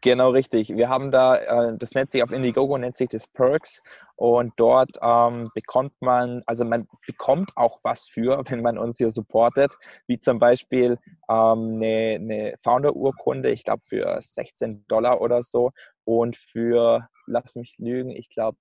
Genau 0.00 0.30
richtig. 0.30 0.68
Wir 0.68 0.88
haben 0.88 1.10
da, 1.10 1.36
äh, 1.36 1.76
das 1.76 1.92
nennt 1.94 2.12
sich 2.12 2.22
auf 2.22 2.30
Indiegogo, 2.30 2.78
nennt 2.78 2.96
sich 2.96 3.08
das 3.08 3.26
Perks 3.26 3.82
und 4.14 4.52
dort 4.56 4.96
ähm, 5.02 5.50
bekommt 5.54 5.92
man, 6.00 6.42
also 6.46 6.64
man 6.64 6.86
bekommt 7.06 7.50
auch 7.56 7.80
was 7.82 8.04
für, 8.04 8.42
wenn 8.48 8.62
man 8.62 8.78
uns 8.78 8.98
hier 8.98 9.10
supportet, 9.10 9.74
wie 10.06 10.20
zum 10.20 10.38
Beispiel 10.38 10.98
ähm, 11.28 11.80
eine, 11.82 12.18
eine 12.20 12.54
Founder-Urkunde, 12.62 13.50
ich 13.50 13.64
glaube 13.64 13.82
für 13.84 14.18
16 14.20 14.86
Dollar 14.86 15.20
oder 15.20 15.42
so 15.42 15.72
und 16.04 16.36
für, 16.36 17.08
lass 17.26 17.56
mich 17.56 17.76
lügen, 17.78 18.10
ich 18.10 18.28
glaube 18.28 18.56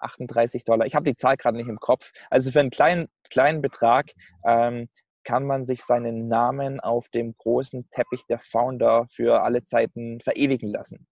38 0.00 0.64
Dollar. 0.64 0.86
Ich 0.86 0.94
habe 0.94 1.04
die 1.04 1.16
Zahl 1.16 1.36
gerade 1.36 1.56
nicht 1.56 1.68
im 1.68 1.80
Kopf. 1.80 2.12
Also 2.30 2.50
für 2.50 2.60
einen 2.60 2.70
kleinen, 2.70 3.08
kleinen 3.30 3.62
Betrag 3.62 4.12
ähm, 4.46 4.88
kann 5.26 5.44
man 5.44 5.66
sich 5.66 5.82
seinen 5.82 6.28
Namen 6.28 6.80
auf 6.80 7.08
dem 7.08 7.36
großen 7.36 7.90
Teppich 7.90 8.24
der 8.28 8.38
Founder 8.38 9.06
für 9.10 9.42
alle 9.42 9.60
Zeiten 9.60 10.20
verewigen 10.20 10.70
lassen. 10.70 11.06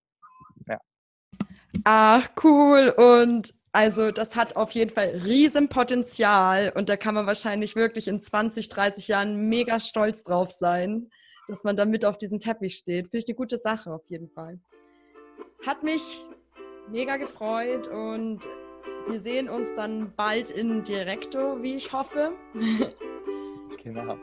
Ja. 0.69 0.79
Ach, 1.83 2.31
cool. 2.45 2.91
Und 2.91 3.53
also 3.73 4.13
das 4.13 4.37
hat 4.37 4.55
auf 4.55 4.71
jeden 4.71 4.95
Fall 4.95 5.21
Riesenpotenzial 5.25 6.73
und 6.77 6.89
da 6.89 6.97
kann 6.97 7.17
man 7.17 7.27
wahrscheinlich 7.27 7.75
wirklich 7.75 8.07
in 8.07 8.21
20, 8.21 8.69
30 8.69 9.09
Jahren 9.09 9.49
mega 9.49 9.81
stolz 9.81 10.23
drauf 10.23 10.53
sein, 10.53 11.11
dass 11.49 11.65
man 11.65 11.77
da 11.77 11.85
mit 11.85 12.05
auf 12.05 12.17
diesem 12.17 12.39
Teppich 12.39 12.77
steht. 12.77 13.07
Finde 13.07 13.19
ich 13.19 13.29
eine 13.29 13.35
gute 13.35 13.59
Sache 13.59 13.93
auf 13.93 14.07
jeden 14.07 14.31
Fall. 14.31 14.61
Hat 15.67 15.83
mich 15.83 16.23
mega 16.89 17.17
gefreut 17.17 17.89
und 17.89 18.47
wir 19.09 19.19
sehen 19.19 19.49
uns 19.49 19.75
dann 19.75 20.15
bald 20.15 20.51
in 20.51 20.85
Directo, 20.85 21.61
wie 21.63 21.75
ich 21.75 21.93
hoffe. 21.93 22.33
Genau. 23.85 24.17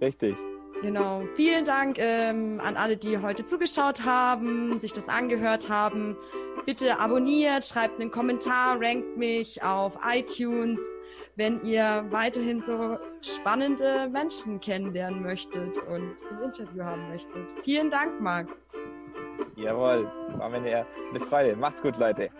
Richtig. 0.00 0.36
Genau. 0.82 1.22
Vielen 1.34 1.64
Dank 1.64 1.96
ähm, 1.98 2.60
an 2.62 2.76
alle, 2.76 2.96
die 2.96 3.18
heute 3.18 3.46
zugeschaut 3.46 4.04
haben, 4.04 4.78
sich 4.78 4.92
das 4.92 5.08
angehört 5.08 5.70
haben. 5.70 6.16
Bitte 6.66 6.98
abonniert, 6.98 7.64
schreibt 7.64 8.00
einen 8.00 8.10
Kommentar, 8.10 8.80
rankt 8.80 9.16
mich 9.16 9.62
auf 9.62 9.98
iTunes, 10.06 10.80
wenn 11.36 11.62
ihr 11.64 12.04
weiterhin 12.10 12.60
so 12.62 12.98
spannende 13.22 14.08
Menschen 14.10 14.60
kennenlernen 14.60 15.22
möchtet 15.22 15.78
und 15.78 16.14
ein 16.30 16.42
Interview 16.44 16.82
haben 16.82 17.08
möchtet. 17.08 17.46
Vielen 17.62 17.90
Dank, 17.90 18.20
Max. 18.20 18.70
Jawohl, 19.56 20.10
war 20.36 20.48
mir 20.48 20.56
eine, 20.56 20.86
eine 21.10 21.20
Freude. 21.20 21.56
Macht's 21.56 21.80
gut, 21.80 21.96
Leute. 21.98 22.30